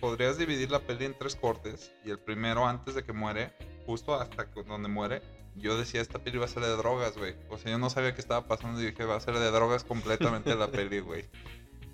podrías 0.00 0.38
dividir 0.38 0.70
la 0.70 0.80
peli 0.80 1.04
en 1.04 1.14
tres 1.18 1.36
cortes 1.36 1.92
y 2.04 2.10
el 2.10 2.18
primero 2.18 2.66
antes 2.66 2.94
de 2.94 3.04
que 3.04 3.12
muere, 3.12 3.52
justo 3.86 4.14
hasta 4.20 4.46
donde 4.66 4.88
muere, 4.88 5.22
yo 5.56 5.76
decía 5.78 6.00
esta 6.00 6.18
peli 6.18 6.38
va 6.38 6.46
a 6.46 6.48
ser 6.48 6.62
de 6.62 6.70
drogas, 6.76 7.16
güey. 7.16 7.34
O 7.50 7.58
sea, 7.58 7.70
yo 7.72 7.78
no 7.78 7.90
sabía 7.90 8.14
qué 8.14 8.20
estaba 8.20 8.46
pasando 8.46 8.80
y 8.80 8.86
dije 8.86 9.04
va 9.04 9.16
a 9.16 9.20
ser 9.20 9.34
de 9.38 9.50
drogas 9.50 9.84
completamente 9.84 10.54
la 10.54 10.68
peli, 10.68 11.00
güey. 11.00 11.24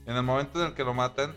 En 0.07 0.17
el 0.17 0.23
momento 0.23 0.61
en 0.61 0.69
el 0.69 0.75
que 0.75 0.85
lo 0.85 0.95
matan 0.95 1.35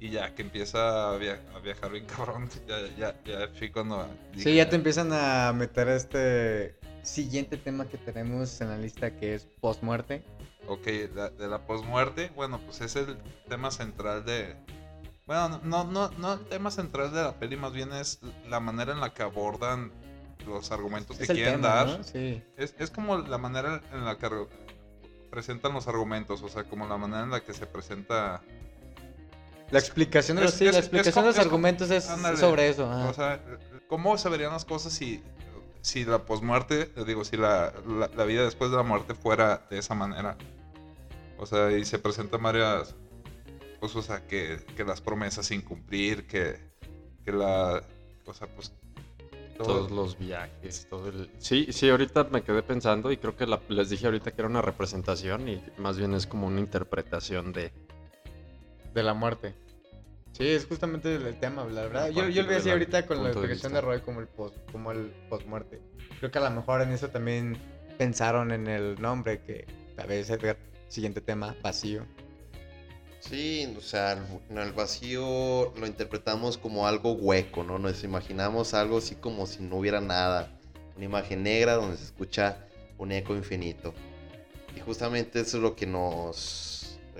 y 0.00 0.10
ya 0.10 0.34
que 0.34 0.42
empieza 0.42 1.10
a, 1.12 1.16
via- 1.18 1.40
a 1.54 1.58
viajar 1.60 1.90
bien 1.92 2.06
cabrón, 2.16 2.48
ya, 2.66 2.78
ya, 2.96 3.22
ya 3.24 3.48
fui 3.58 3.70
cuando 3.70 4.08
Sí, 4.36 4.54
ya 4.54 4.68
te 4.68 4.76
empiezan 4.76 5.10
a 5.12 5.52
meter 5.52 5.88
este 5.88 6.76
siguiente 7.02 7.56
tema 7.56 7.86
que 7.86 7.98
tenemos 7.98 8.60
en 8.60 8.68
la 8.68 8.78
lista 8.78 9.14
que 9.16 9.34
es 9.34 9.46
post-muerte. 9.60 10.22
Ok, 10.66 10.86
la- 11.14 11.30
de 11.30 11.48
la 11.48 11.66
posmuerte, 11.66 12.30
bueno, 12.36 12.60
pues 12.64 12.80
es 12.80 12.96
el 12.96 13.16
tema 13.48 13.70
central 13.70 14.24
de... 14.24 14.56
Bueno, 15.26 15.60
no, 15.62 15.84
no, 15.84 16.10
no 16.18 16.32
el 16.34 16.44
tema 16.46 16.70
central 16.70 17.12
de 17.12 17.22
la 17.22 17.38
peli, 17.38 17.56
más 17.56 17.72
bien 17.72 17.92
es 17.92 18.20
la 18.48 18.58
manera 18.60 18.92
en 18.92 19.00
la 19.00 19.14
que 19.14 19.22
abordan 19.22 19.92
los 20.46 20.72
argumentos 20.72 21.16
que 21.18 21.24
Es 21.24 21.30
quieren 21.30 21.56
tema, 21.60 21.68
dar. 21.68 21.86
¿no? 21.98 22.04
Sí. 22.04 22.42
Es, 22.56 22.74
es 22.78 22.90
como 22.90 23.18
la 23.18 23.38
manera 23.38 23.80
en 23.92 24.04
la 24.04 24.16
que 24.18 24.28
presentan 25.30 25.72
los 25.72 25.86
argumentos, 25.88 26.42
o 26.42 26.48
sea, 26.48 26.64
como 26.64 26.86
la 26.88 26.96
manera 26.96 27.22
en 27.22 27.30
la 27.30 27.40
que 27.40 27.52
se 27.52 27.66
presenta... 27.66 28.42
La 29.70 29.78
explicación 29.78 30.36
de 30.36 30.44
Es- 30.44 30.50
los, 30.50 30.58
sí, 30.58 30.66
es- 30.66 30.72
la 30.72 30.78
es 30.78 30.84
explicación 30.86 31.14
como- 31.14 31.26
de 31.26 31.28
los 31.30 31.36
es 31.38 31.44
argumentos 31.44 31.90
es 31.90 32.08
ándale. 32.10 32.36
sobre 32.38 32.68
eso. 32.68 32.90
ajá. 32.90 33.08
O 33.08 33.14
sea, 33.14 33.40
¿cómo 33.88 34.16
se 34.18 34.28
verían 34.28 34.52
las 34.52 34.64
cosas 34.64 34.92
si, 34.92 35.22
si 35.80 36.04
la 36.04 36.24
posmuerte, 36.24 36.90
digo, 37.06 37.24
si 37.24 37.36
la, 37.36 37.72
la, 37.86 38.08
la 38.16 38.24
vida 38.24 38.42
después 38.44 38.70
de 38.70 38.76
la 38.76 38.82
muerte 38.82 39.14
fuera 39.14 39.66
de 39.70 39.78
esa 39.78 39.94
manera? 39.94 40.36
O 41.38 41.46
sea, 41.46 41.70
y 41.76 41.84
se 41.84 41.98
presentan 41.98 42.42
varias, 42.42 42.94
pues, 43.78 43.94
o 43.96 44.02
sea, 44.02 44.26
que, 44.26 44.58
que 44.76 44.84
las 44.84 45.00
promesas 45.00 45.46
sin 45.46 45.62
cumplir, 45.62 46.26
que, 46.26 46.58
que 47.24 47.32
la, 47.32 47.82
o 48.26 48.34
sea, 48.34 48.48
pues... 48.48 48.72
todo- 49.56 49.66
Todos 49.86 49.90
los 49.90 50.18
viajes, 50.18 50.86
todo 50.90 51.08
el... 51.08 51.30
Sí, 51.38 51.68
sí, 51.70 51.88
ahorita 51.90 52.24
me 52.24 52.42
quedé 52.42 52.62
pensando 52.62 53.10
y 53.12 53.16
creo 53.18 53.36
que 53.36 53.46
la- 53.46 53.60
les 53.68 53.88
dije 53.90 54.06
ahorita 54.06 54.32
que 54.32 54.40
era 54.42 54.48
una 54.48 54.62
representación 54.62 55.48
y 55.48 55.62
más 55.78 55.96
bien 55.98 56.12
es 56.14 56.26
como 56.26 56.46
una 56.46 56.60
interpretación 56.60 57.52
de... 57.52 57.72
De 58.94 59.02
la 59.02 59.14
muerte. 59.14 59.54
Sí, 60.32 60.48
es 60.48 60.66
justamente 60.66 61.14
el 61.14 61.38
tema, 61.38 61.64
la 61.64 61.82
verdad. 61.82 62.08
Yo, 62.08 62.22
yo 62.22 62.22
lo 62.22 62.28
voy 62.28 62.38
a 62.38 62.42
de 62.44 62.54
decir 62.54 62.72
ahorita 62.72 63.06
con 63.06 63.18
la 63.18 63.24
de 63.24 63.30
explicación 63.30 63.72
de. 63.72 63.80
Roy 63.80 64.00
como 64.00 64.20
el 64.20 64.28
post, 64.28 64.56
como 64.70 64.92
el 64.92 65.12
post-muerte. 65.28 65.80
Creo 66.18 66.30
que 66.30 66.38
a 66.38 66.42
lo 66.42 66.50
mejor 66.50 66.82
en 66.82 66.92
eso 66.92 67.08
también 67.08 67.58
pensaron 67.98 68.52
en 68.52 68.66
el 68.66 69.00
nombre, 69.00 69.42
que 69.42 69.66
tal 69.96 70.08
vez 70.08 70.30
Edgar, 70.30 70.56
siguiente 70.88 71.20
tema, 71.20 71.56
vacío. 71.62 72.06
Sí, 73.20 73.74
o 73.76 73.80
sea, 73.82 74.12
el, 74.12 74.20
no, 74.48 74.62
el 74.62 74.72
vacío 74.72 75.74
lo 75.76 75.86
interpretamos 75.86 76.56
como 76.56 76.86
algo 76.86 77.12
hueco, 77.12 77.62
¿no? 77.62 77.78
Nos 77.78 78.02
imaginamos 78.02 78.72
algo 78.72 78.98
así 78.98 79.16
como 79.16 79.46
si 79.46 79.62
no 79.62 79.76
hubiera 79.76 80.00
nada. 80.00 80.58
Una 80.96 81.04
imagen 81.04 81.42
negra 81.42 81.74
donde 81.74 81.96
se 81.96 82.04
escucha 82.04 82.66
un 82.98 83.12
eco 83.12 83.34
infinito. 83.34 83.92
Y 84.74 84.80
justamente 84.80 85.40
eso 85.40 85.58
es 85.58 85.62
lo 85.62 85.76
que 85.76 85.86
nos 85.86 86.69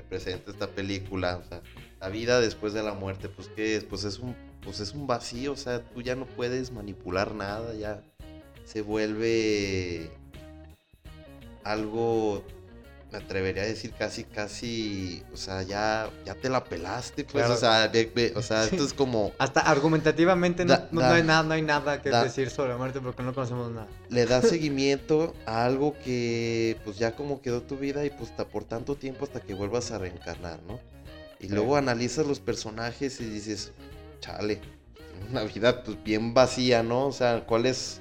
representa 0.00 0.50
esta 0.50 0.68
película. 0.68 1.36
O 1.36 1.48
sea, 1.48 1.62
la 2.00 2.08
vida 2.08 2.40
después 2.40 2.72
de 2.72 2.82
la 2.82 2.94
muerte, 2.94 3.28
pues 3.28 3.48
¿qué 3.48 3.76
es? 3.76 3.84
Pues 3.84 4.04
es 4.04 4.18
un, 4.18 4.34
pues 4.62 4.80
es 4.80 4.92
un 4.92 5.06
vacío, 5.06 5.52
o 5.52 5.56
sea, 5.56 5.82
tú 5.84 6.02
ya 6.02 6.16
no 6.16 6.26
puedes 6.26 6.72
manipular 6.72 7.34
nada, 7.34 7.74
ya 7.74 8.02
se 8.64 8.82
vuelve 8.82 10.10
algo 11.64 12.44
me 13.12 13.18
atrevería 13.18 13.62
a 13.62 13.66
decir 13.66 13.92
casi, 13.98 14.24
casi, 14.24 15.22
o 15.32 15.36
sea, 15.36 15.62
ya, 15.62 16.08
ya 16.24 16.34
te 16.34 16.48
la 16.48 16.62
pelaste, 16.64 17.24
pues, 17.24 17.44
Claro. 17.44 17.54
o 17.54 17.56
sea, 17.56 17.90
o 18.36 18.42
sea, 18.42 18.64
esto 18.64 18.84
es 18.84 18.92
como, 18.94 19.32
Hasta 19.38 19.60
argumentativamente 19.60 20.64
no, 20.64 20.72
Da- 20.74 20.88
no- 20.92 21.00
da- 21.00 21.08
no 21.08 21.14
hay 21.14 21.22
nada, 21.24 21.42
no 21.42 21.54
hay 21.54 21.62
nada 21.62 22.00
que 22.02 22.10
da- 22.10 22.22
decir 22.24 22.50
sobre 22.50 22.70
la 22.70 22.76
muerte 22.76 23.00
porque 23.00 23.22
no 23.22 23.34
conocemos 23.34 23.70
nada. 23.72 23.88
le 24.08 24.26
das 24.26 24.44
seguimiento 24.48 25.34
a 25.46 25.64
algo 25.64 25.94
que, 26.04 26.76
pues, 26.84 26.98
ya 26.98 27.16
como 27.16 27.40
quedó 27.42 27.62
tu 27.62 27.76
vida 27.76 28.04
y, 28.04 28.10
pues, 28.10 28.30
por 28.30 28.64
tanto 28.64 28.94
tiempo 28.96 29.24
hasta 29.24 29.40
que 29.40 29.54
vuelvas 29.54 29.90
a 29.90 29.98
reencarnar, 29.98 30.60
¿no? 30.68 30.78
Y 31.40 31.48
luego 31.48 31.76
analizas 31.76 32.26
los 32.26 32.38
personajes 32.38 33.20
y 33.20 33.24
dices, 33.24 33.72
chale, 34.20 34.60
una 35.30 35.42
vida, 35.44 35.82
pues, 35.82 36.02
bien 36.04 36.32
vacía, 36.34 36.82
¿no? 36.82 37.06
O 37.06 37.12
sea, 37.12 37.44
¿cuáles, 37.46 38.00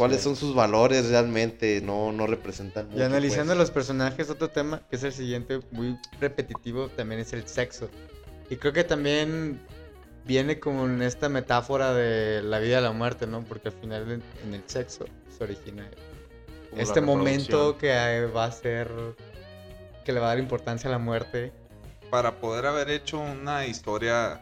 cuáles 0.00 0.18
Sí. 0.18 0.24
son 0.24 0.36
sus 0.36 0.54
valores 0.54 1.08
realmente? 1.08 1.80
No, 1.80 2.10
no 2.12 2.26
representan 2.26 2.86
mucho, 2.88 2.98
Y 2.98 3.02
analizando 3.02 3.52
pues. 3.52 3.58
los 3.58 3.70
personajes, 3.70 4.30
otro 4.30 4.48
tema 4.48 4.82
que 4.90 4.96
es 4.96 5.02
el 5.04 5.12
siguiente, 5.12 5.60
muy 5.70 5.96
repetitivo, 6.20 6.88
también 6.88 7.20
es 7.20 7.32
el 7.32 7.46
sexo. 7.46 7.88
Y 8.48 8.56
creo 8.56 8.72
que 8.72 8.82
también 8.84 9.60
viene 10.26 10.58
como 10.58 10.86
en 10.86 11.02
esta 11.02 11.28
metáfora 11.28 11.92
de 11.94 12.42
la 12.42 12.58
vida 12.58 12.80
y 12.80 12.82
la 12.82 12.92
muerte, 12.92 13.26
¿no? 13.26 13.42
Porque 13.44 13.68
al 13.68 13.74
final 13.74 14.10
en, 14.10 14.22
en 14.44 14.54
el 14.54 14.62
sexo 14.66 15.04
se 15.36 15.44
origina 15.44 15.88
Como 16.70 16.82
este 16.82 17.00
momento 17.00 17.78
que 17.78 18.26
va 18.34 18.44
a 18.44 18.52
ser, 18.52 18.90
que 20.04 20.12
le 20.12 20.20
va 20.20 20.26
a 20.26 20.28
dar 20.30 20.38
importancia 20.38 20.88
a 20.88 20.92
la 20.92 20.98
muerte. 20.98 21.52
Para 22.10 22.40
poder 22.40 22.66
haber 22.66 22.90
hecho 22.90 23.20
una 23.20 23.66
historia 23.66 24.40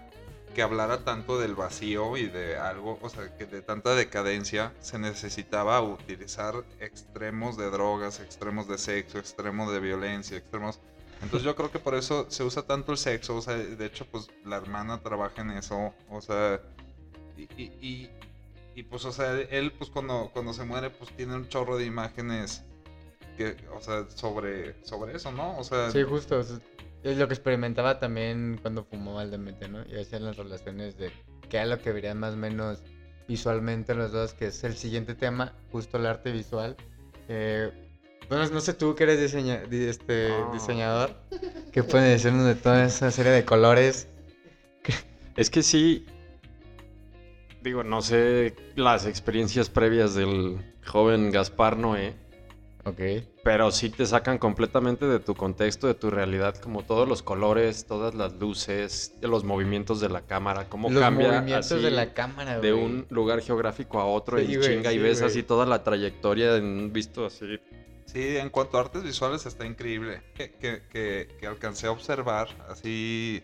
que 0.59 0.63
hablara 0.65 1.05
tanto 1.05 1.39
del 1.39 1.55
vacío 1.55 2.17
y 2.17 2.27
de 2.27 2.57
algo, 2.57 2.99
o 3.01 3.09
sea, 3.09 3.33
que 3.37 3.47
de 3.47 3.63
tanta 3.63 3.95
decadencia, 3.95 4.73
se 4.81 4.99
necesitaba 4.99 5.81
utilizar 5.81 6.65
extremos 6.81 7.57
de 7.57 7.71
drogas, 7.71 8.19
extremos 8.19 8.67
de 8.67 8.77
sexo, 8.77 9.21
extremos 9.21 9.73
de 9.73 9.79
violencia, 9.79 10.37
extremos... 10.37 10.81
Entonces 11.23 11.45
yo 11.45 11.55
creo 11.55 11.71
que 11.71 11.79
por 11.79 11.95
eso 11.95 12.27
se 12.29 12.43
usa 12.43 12.63
tanto 12.63 12.91
el 12.91 12.99
sexo, 12.99 13.37
o 13.37 13.41
sea, 13.41 13.55
de 13.55 13.87
hecho 13.87 14.05
pues 14.11 14.27
la 14.45 14.57
hermana 14.57 15.01
trabaja 15.01 15.43
en 15.43 15.53
eso, 15.53 15.95
o 16.11 16.21
sea, 16.21 16.61
y, 17.37 17.43
y, 17.57 17.63
y- 17.81 18.11
y, 18.75 18.83
pues, 18.83 19.05
o 19.05 19.13
sea, 19.13 19.35
él 19.41 19.71
pues 19.79 19.91
cuando, 19.91 20.29
cuando 20.33 20.53
se 20.53 20.65
muere 20.65 20.91
pues 20.91 21.13
tiene 21.17 21.37
un 21.37 21.49
chorro 21.49 21.77
de 21.77 21.85
imágenes 21.85 22.65
que, 23.37 23.57
o 23.73 23.81
sea, 23.81 24.11
sobre, 24.11 24.75
sobre 24.85 25.15
eso, 25.17 25.31
¿no? 25.31 25.57
O 25.57 25.63
sea, 25.63 25.89
Sí, 25.93 26.03
justo. 26.03 26.43
Es 27.11 27.19
lo 27.19 27.29
que 27.29 27.35
experimentaba 27.35 27.99
también 27.99 28.59
cuando 28.61 28.85
fumaba 28.85 29.23
el 29.23 29.31
DMT, 29.31 29.69
¿no? 29.69 29.83
Y 29.89 29.99
hacían 30.01 30.25
las 30.25 30.37
relaciones 30.37 30.97
de 30.99 31.11
qué 31.49 31.59
era 31.59 31.67
lo 31.67 31.79
que 31.81 31.93
verían 31.93 32.19
más 32.19 32.35
o 32.35 32.37
menos 32.37 32.83
visualmente 33.27 33.95
los 33.95 34.13
dos, 34.13 34.35
que 34.35 34.47
es 34.47 34.65
el 34.65 34.75
siguiente 34.77 35.15
tema, 35.15 35.55
justo 35.71 35.99
el 35.99 36.07
arte 36.07 36.33
visual. 36.33 36.77
Eh, 37.29 37.71
bueno, 38.29 38.47
no 38.51 38.61
sé 38.61 38.75
tú 38.75 38.95
que 38.95 39.05
eres 39.05 39.21
diseña- 39.21 39.63
este, 39.71 40.29
Ah. 40.31 40.51
diseñador, 40.53 41.15
¿qué 41.73 41.83
pueden 41.83 42.11
decirnos 42.11 42.47
de 42.47 42.55
toda 42.55 42.85
esa 42.85 43.11
serie 43.11 43.33
de 43.33 43.45
colores? 43.45 44.09
Es 45.37 45.51
que 45.51 45.63
sí. 45.63 46.05
Digo, 47.63 47.85
no 47.85 48.03
sé 48.03 48.55
las 48.77 49.07
experiencias 49.07 49.69
previas 49.69 50.15
del 50.15 50.59
joven 50.87 51.31
Gaspar 51.31 51.77
Noé, 51.77 52.15
Ok. 52.85 53.01
pero 53.45 53.71
sí 53.71 53.91
te 53.91 54.07
sacan 54.07 54.39
completamente 54.39 55.07
de 55.07 55.19
tu 55.21 55.35
contexto, 55.35 55.87
de 55.87 55.95
tu 55.95 56.11
realidad, 56.11 56.57
como 56.57 56.85
todos 56.85 57.07
los 57.09 57.23
colores, 57.23 57.87
todas 57.87 58.15
las 58.15 58.35
luces, 58.35 59.15
los 59.21 59.45
movimientos 59.45 60.01
de 60.01 60.09
la 60.09 60.23
cámara, 60.23 60.69
cómo 60.69 60.89
Los 60.89 61.03
cambia 61.03 61.33
movimientos 61.33 61.73
así 61.73 61.83
de 61.83 61.91
la 61.91 62.15
cámara, 62.15 62.61
de 62.61 62.73
güey. 62.73 62.85
un 62.85 63.07
lugar 63.11 63.41
geográfico 63.43 64.01
a 64.01 64.07
otro 64.07 64.39
Sí, 64.39 64.45
y 64.49 64.57
güey, 64.57 64.69
chinga 64.77 64.93
y 64.93 64.97
sí, 64.97 65.03
ves 65.03 65.19
güey. 65.21 65.31
así 65.31 65.43
toda 65.43 65.67
la 65.67 65.83
trayectoria 65.83 66.57
en 66.57 66.93
visto 66.93 67.27
así. 67.27 67.59
Sí, 68.07 68.39
en 68.39 68.49
cuanto 68.49 68.79
a 68.79 68.81
artes 68.83 69.03
visuales 69.03 69.45
está 69.45 69.67
increíble. 69.67 70.23
Que, 70.35 70.53
que, 70.53 70.83
que- 70.91 71.37
que 71.39 71.47
alcancé 71.47 71.89
a 71.89 71.91
observar, 71.91 72.49
así, 72.71 73.43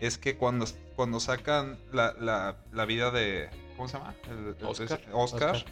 es 0.00 0.18
que 0.18 0.36
cuando, 0.36 0.64
cuando 0.96 1.20
sacan 1.20 1.78
la, 1.92 2.14
la, 2.18 2.56
la 2.72 2.84
vida 2.86 3.12
de... 3.12 3.48
¿Cómo 3.76 3.86
se 3.88 3.98
llama? 3.98 4.14
El- 4.28 4.56
el- 4.58 4.66
Oscar. 4.66 5.00
Oscar. 5.12 5.64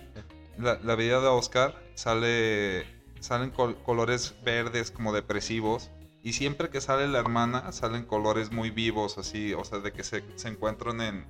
La, 0.57 0.79
la 0.85 0.95
vida 0.95 1.21
de 1.21 1.27
Oscar 1.29 1.75
sale, 1.95 2.85
salen 3.21 3.51
col- 3.51 3.77
colores 3.85 4.35
verdes 4.45 4.91
como 4.91 5.13
depresivos. 5.13 5.91
Y 6.23 6.33
siempre 6.33 6.69
que 6.69 6.81
sale 6.81 7.07
la 7.09 7.21
hermana, 7.21 7.71
salen 7.73 8.05
colores 8.05 8.51
muy 8.51 8.71
vivos, 8.71 9.19
así, 9.19 9.55
o 9.55 9.65
sea, 9.65 9.79
de 9.79 9.93
que 9.93 10.03
se, 10.05 10.25
se 10.35 10.49
encuentran 10.49 11.01
en, 11.01 11.25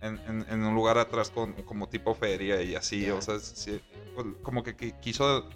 en, 0.00 0.18
en- 0.26 0.46
en 0.48 0.64
un 0.64 0.74
lugar 0.74 0.96
atrás 0.98 1.30
con, 1.30 1.52
como 1.64 1.88
tipo 1.88 2.14
feria 2.14 2.62
y 2.62 2.74
así, 2.74 3.02
Ya. 3.06 3.14
o 3.14 3.20
sea, 3.22 3.38
sí, 3.38 3.80
como 4.42 4.62
que 4.62 4.76
qui- 4.76 4.98
quiso 5.00 5.48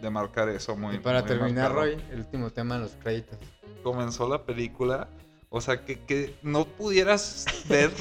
demarcar 0.00 0.48
eso 0.48 0.76
muy 0.76 0.96
Y 0.96 0.98
para 1.00 1.20
muy 1.20 1.28
terminar, 1.28 1.72
marcado. 1.74 1.80
Roy, 1.96 2.04
el 2.12 2.20
último 2.20 2.50
tema, 2.50 2.78
los 2.78 2.92
créditos. 2.92 3.38
Comenzó 3.82 4.28
la 4.28 4.44
película, 4.44 5.08
o 5.54 5.60
sea, 5.60 5.84
que, 5.84 6.00
que 6.00 6.34
no 6.42 6.64
pudieras 6.64 7.46
ver 7.68 7.92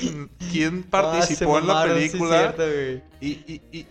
quién 0.52 0.86
Ah, 0.88 0.90
participó 0.90 1.60
en 1.60 1.68
la 1.68 1.84
sí, 1.84 1.90
película. 1.90 2.54
cierto. 2.56 2.64
Y, 3.20 3.28
y, 3.28 3.62
y, 3.72 3.88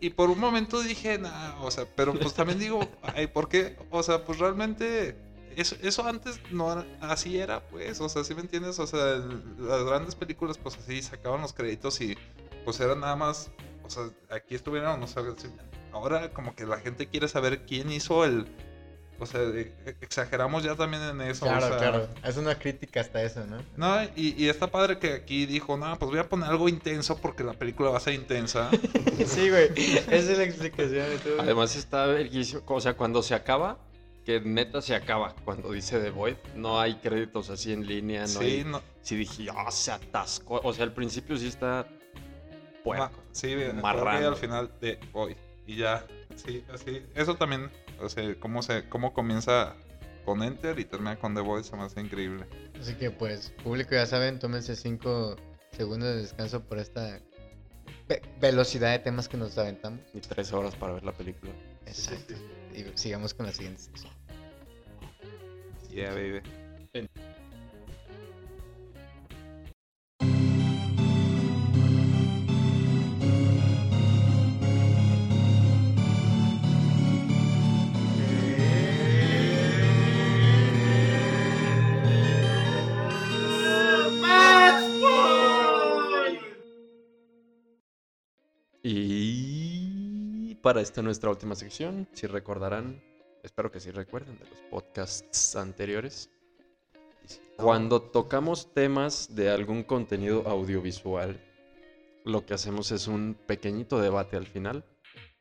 y- 0.00 0.10
por 0.10 0.28
un 0.28 0.38
momento 0.38 0.80
dije, 0.82 1.18
nah, 1.18 1.60
o 1.62 1.70
sea, 1.70 1.86
pero 1.96 2.12
pues 2.12 2.34
también 2.34 2.58
digo, 2.58 2.86
ay, 3.02 3.26
¿por 3.26 3.48
qué? 3.48 3.76
O 3.90 4.02
sea, 4.02 4.22
pues 4.24 4.38
realmente 4.38 5.16
eso, 5.56 5.76
eso 5.82 6.06
antes 6.06 6.38
no 6.50 6.84
así 7.00 7.38
era, 7.38 7.60
pues, 7.68 8.00
o 8.00 8.08
sea, 8.08 8.22
¿sí 8.22 8.34
me 8.34 8.42
entiendes? 8.42 8.78
O 8.78 8.86
sea, 8.86 9.16
las 9.58 9.82
grandes 9.84 10.14
películas, 10.14 10.58
pues 10.58 10.76
así 10.76 11.00
sacaban 11.02 11.40
los 11.40 11.52
créditos 11.54 12.00
y 12.02 12.16
pues 12.66 12.78
era 12.80 12.94
nada 12.94 13.16
más, 13.16 13.50
o 13.82 13.88
sea, 13.90 14.04
aquí 14.30 14.54
estuvieron, 14.54 15.02
o 15.02 15.06
sea, 15.06 15.22
ahora 15.92 16.30
como 16.34 16.54
que 16.54 16.66
la 16.66 16.78
gente 16.80 17.08
quiere 17.08 17.28
saber 17.28 17.64
quién 17.66 17.90
hizo 17.90 18.24
el, 18.26 18.46
o 19.18 19.26
sea, 19.26 19.40
e- 19.42 19.72
exageramos 20.00 20.62
ya 20.64 20.74
también 20.74 21.02
en 21.02 21.20
eso. 21.22 21.44
o 21.44 21.48
Claro, 21.48 21.68
sea, 21.68 21.76
claro. 21.78 22.08
Es 22.24 22.36
una 22.36 22.56
crítica 22.58 23.00
hasta 23.00 23.22
eso, 23.22 23.44
¿no? 23.46 23.58
no, 23.76 24.02
y, 24.16 24.34
y 24.42 24.48
está 24.48 24.66
padre 24.68 24.98
que 24.98 25.12
aquí 25.12 25.46
dijo, 25.46 25.76
no, 25.76 25.98
pues 25.98 26.10
voy 26.10 26.20
a 26.20 26.28
poner 26.28 26.48
algo 26.50 26.68
intenso 26.68 27.16
porque 27.18 27.44
la 27.44 27.52
película 27.54 27.90
va 27.90 27.98
a 27.98 28.00
ser 28.00 28.14
intensa. 28.14 28.70
sí, 29.26 29.48
güey. 29.50 29.70
Esa 29.76 30.32
es 30.32 30.38
la 30.38 30.44
explicación. 30.44 31.08
de 31.10 31.18
todo. 31.18 31.40
Además 31.40 31.76
está 31.76 32.06
verguísimo, 32.06 32.62
o 32.66 32.80
sea, 32.80 32.94
cuando 32.94 33.22
se 33.22 33.34
acaba, 33.34 33.78
que 34.24 34.40
neta 34.40 34.80
se 34.82 34.94
acaba, 34.94 35.34
cuando 35.44 35.70
dice 35.72 35.98
The 36.00 36.10
Void, 36.10 36.36
no 36.56 36.80
hay 36.80 36.94
créditos 36.96 37.50
así 37.50 37.72
en 37.72 37.86
línea, 37.86 38.22
no 38.22 38.26
sí, 38.28 38.44
hay... 38.44 38.64
no, 38.64 38.82
Sí 39.02 39.16
dije, 39.16 39.46
ah, 39.54 39.70
se 39.70 39.92
atascó, 39.92 40.60
o 40.64 40.72
sea, 40.72 40.84
al 40.84 40.92
principio 40.94 41.36
sí 41.36 41.46
está... 41.48 41.86
Puerco. 42.82 43.04
Ma- 43.04 43.22
sí, 43.32 43.54
bien, 43.54 43.80
Marrano. 43.80 44.28
al 44.28 44.36
final 44.36 44.70
de 44.80 44.98
hoy. 45.12 45.36
Y 45.66 45.76
ya, 45.76 46.06
sí, 46.36 46.62
así. 46.72 47.02
Eso 47.14 47.34
también, 47.34 47.70
o 48.00 48.08
sea, 48.08 48.34
cómo, 48.40 48.62
se, 48.62 48.88
cómo 48.88 49.12
comienza 49.12 49.74
con 50.24 50.42
Enter 50.42 50.78
y 50.78 50.84
termina 50.84 51.16
con 51.16 51.34
The 51.34 51.40
Voice, 51.40 51.70
se 51.70 51.76
me 51.76 51.82
hace 51.82 52.00
increíble. 52.00 52.46
Así 52.80 52.94
que, 52.94 53.10
pues, 53.10 53.52
público, 53.62 53.90
ya 53.92 54.06
saben, 54.06 54.38
tómense 54.38 54.74
cinco 54.76 55.36
segundos 55.72 56.08
de 56.08 56.16
descanso 56.22 56.62
por 56.62 56.78
esta 56.78 57.20
ve- 58.08 58.22
velocidad 58.40 58.92
de 58.92 59.00
temas 59.00 59.28
que 59.28 59.36
nos 59.36 59.56
aventamos. 59.58 60.00
Y 60.14 60.20
tres 60.20 60.52
horas 60.52 60.74
para 60.76 60.94
ver 60.94 61.04
la 61.04 61.12
película. 61.12 61.52
Exacto. 61.86 62.34
Y 62.74 62.84
sigamos 62.96 63.34
con 63.34 63.46
la 63.46 63.52
siguiente 63.52 63.82
sección. 63.82 64.12
Yeah, 65.90 66.10
baby. 66.12 66.40
Y 88.86 90.56
para 90.56 90.82
esta 90.82 91.00
nuestra 91.00 91.30
última 91.30 91.54
sección, 91.54 92.06
si 92.12 92.26
recordarán, 92.26 93.02
espero 93.42 93.72
que 93.72 93.80
sí 93.80 93.90
recuerden 93.90 94.38
de 94.38 94.44
los 94.44 94.58
podcasts 94.70 95.56
anteriores, 95.56 96.28
cuando 97.56 98.02
tocamos 98.02 98.74
temas 98.74 99.34
de 99.34 99.48
algún 99.48 99.84
contenido 99.84 100.46
audiovisual, 100.46 101.40
lo 102.26 102.44
que 102.44 102.52
hacemos 102.52 102.92
es 102.92 103.08
un 103.08 103.38
pequeñito 103.46 104.02
debate 104.02 104.36
al 104.36 104.46
final, 104.46 104.84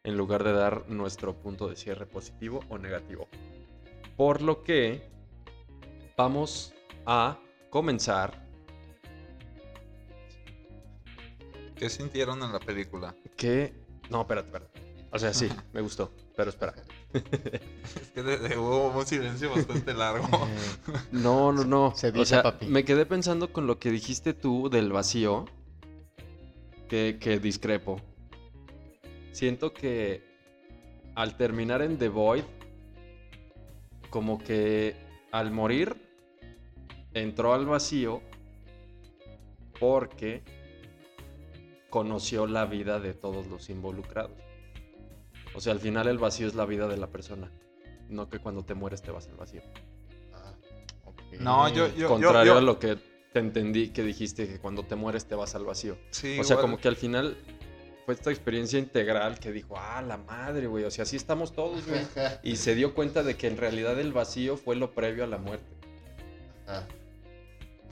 en 0.06 0.16
lugar 0.16 0.46
de 0.46 0.54
dar 0.54 0.90
nuestro 0.90 1.36
punto 1.36 1.68
de 1.68 1.76
cierre 1.76 2.06
positivo 2.06 2.62
o 2.70 2.78
negativo. 2.78 3.28
Por 4.16 4.42
lo 4.42 4.64
que 4.64 5.02
vamos 6.16 6.74
a 7.06 7.38
comenzar 7.70 8.43
¿Qué 11.84 11.90
sintieron 11.90 12.42
en 12.42 12.54
la 12.54 12.60
película? 12.62 13.14
que... 13.36 13.74
No, 14.10 14.22
espérate, 14.22 14.48
espérate. 14.48 14.80
O 15.12 15.20
sea, 15.20 15.34
sí, 15.34 15.50
me 15.74 15.82
gustó, 15.82 16.14
pero 16.34 16.50
espera. 16.50 16.74
Es 17.14 18.10
que 18.16 18.24
de- 18.24 18.38
de- 18.38 18.58
hubo 18.58 18.88
un 18.98 19.06
silencio 19.06 19.50
bastante 19.54 19.94
largo. 19.94 20.26
Eh, 20.48 20.92
No, 21.12 21.52
no, 21.52 21.66
no. 21.66 21.94
Se 21.94 22.08
o 22.18 22.24
sea, 22.24 22.42
papi. 22.42 22.68
me 22.68 22.86
quedé 22.86 23.06
pensando 23.06 23.52
con 23.52 23.68
lo 23.68 23.80
que 23.80 23.92
dijiste 23.92 24.34
tú 24.34 24.70
del 24.70 24.94
vacío, 24.94 25.44
que, 26.88 27.18
que 27.20 27.38
discrepo. 27.40 28.00
Siento 29.34 29.74
que 29.74 30.24
al 31.16 31.36
terminar 31.36 31.82
en 31.82 31.98
The 31.98 32.08
Void, 32.08 32.46
como 34.10 34.38
que 34.42 34.96
al 35.34 35.52
morir, 35.52 35.98
entró 37.14 37.54
al 37.54 37.66
vacío 37.66 38.22
porque 39.82 40.44
conoció 41.94 42.48
la 42.48 42.66
vida 42.66 43.00
de 43.00 43.14
todos 43.14 43.46
los 43.46 43.70
involucrados. 43.70 44.36
O 45.54 45.62
sea, 45.62 45.74
al 45.74 45.80
final 45.80 46.08
el 46.08 46.18
vacío 46.18 46.48
es 46.48 46.56
la 46.56 46.66
vida 46.66 46.88
de 46.88 46.98
la 46.98 47.06
persona, 47.12 47.52
no 48.10 48.30
que 48.30 48.40
cuando 48.40 48.66
te 48.66 48.74
mueres 48.74 49.04
te 49.04 49.12
vas 49.12 49.28
al 49.28 49.36
vacío. 49.36 49.62
ah. 50.34 50.56
No, 51.40 51.70
yo, 51.70 51.88
yo, 51.90 51.96
yo- 51.96 52.08
Contrario 52.08 52.54
yo- 52.54 52.58
a 52.58 52.62
lo 52.62 52.80
que 52.80 52.98
te 53.32 53.38
entendí 53.40 53.90
que 53.90 54.02
dijiste 54.02 54.48
que 54.48 54.58
cuando 54.58 54.82
te 54.82 54.96
mueres 54.96 55.28
te 55.28 55.36
vas 55.36 55.54
al 55.54 55.66
vacío. 55.66 55.96
Sí, 56.10 56.40
o 56.40 56.44
sea, 56.44 56.56
igual. 56.56 56.62
como 56.62 56.78
que 56.80 56.88
al 56.88 56.96
final 56.96 57.38
fue 58.08 58.16
esta 58.16 58.32
experiencia 58.32 58.80
integral 58.80 59.38
que 59.40 59.52
dijo, 59.52 59.76
ah, 59.78 60.02
la 60.02 60.18
madre, 60.18 60.66
güey, 60.66 60.86
o 60.86 60.90
sea, 60.90 61.04
así 61.04 61.16
estamos 61.16 61.54
todos, 61.54 61.86
güey. 61.88 62.02
Y 62.44 62.56
se 62.56 62.74
dio 62.74 62.96
cuenta 62.96 63.22
de 63.22 63.38
que 63.38 63.46
en 63.46 63.58
realidad 63.58 64.00
el 64.00 64.14
vacío 64.14 64.58
fue 64.58 64.76
lo 64.76 64.94
previo 64.96 65.26
a 65.26 65.28
la 65.28 65.38
muerte. 65.38 65.72
Ah. 66.68 66.86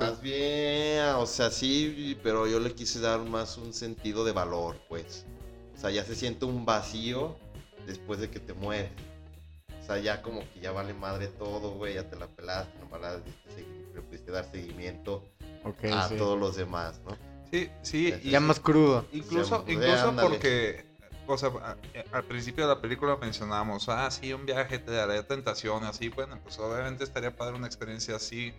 Más 0.02 0.22
bien, 0.22 1.06
o 1.18 1.26
sea, 1.26 1.52
sí, 1.52 2.18
pero 2.24 2.48
yo 2.48 2.60
le 2.60 2.74
quise 2.74 3.00
dar 3.00 3.20
más 3.20 3.58
un 3.58 3.74
sentido 3.74 4.26
de 4.26 4.32
valor, 4.32 4.76
pues. 4.90 5.26
O 5.76 5.80
sea, 5.80 5.90
ya 5.92 6.04
se 6.04 6.16
siente 6.16 6.46
un 6.46 6.66
vacío 6.66 7.36
después 7.86 8.20
de 8.20 8.30
que 8.30 8.40
te 8.40 8.54
mueres. 8.54 8.92
O 9.82 9.86
sea, 9.86 9.98
ya 10.00 10.22
como 10.22 10.42
que 10.54 10.60
ya 10.62 10.72
vale 10.72 10.94
madre 10.94 11.28
todo, 11.28 11.72
güey, 11.76 11.96
ya 11.96 12.10
te 12.10 12.16
la 12.16 12.28
pelaste, 12.28 12.78
nomás 12.80 13.02
la 13.02 13.18
le 13.96 14.02
pudiste 14.02 14.32
dar 14.32 14.50
seguimiento 14.50 15.24
a 15.94 16.08
sí. 16.08 16.16
todos 16.18 16.40
los 16.40 16.56
demás, 16.56 17.00
¿no? 17.06 17.18
Sí, 17.52 17.70
sí. 17.82 18.14
y- 18.24 18.32
Ya 18.32 18.40
más 18.40 18.60
crudo. 18.60 19.06
Incluso, 19.12 19.64
Sí, 19.68 19.74
incluso 19.74 20.16
porque, 20.16 20.86
o 21.28 21.38
sea, 21.38 21.50
a- 21.50 21.78
al 22.18 22.24
principio 22.24 22.68
de 22.68 22.74
la 22.76 22.82
película 22.82 23.18
mencionamos, 23.18 23.90
ah, 23.90 24.10
sí, 24.10 24.32
un 24.34 24.46
viaje 24.46 24.80
te 24.80 24.92
daría 24.92 25.28
tentación, 25.28 25.84
así, 25.84 26.10
bueno, 26.10 26.40
pues 26.44 26.58
obviamente 26.60 27.04
estaría 27.04 27.36
padre 27.36 27.56
una 27.56 27.68
experiencia 27.68 28.16
así, 28.16 28.54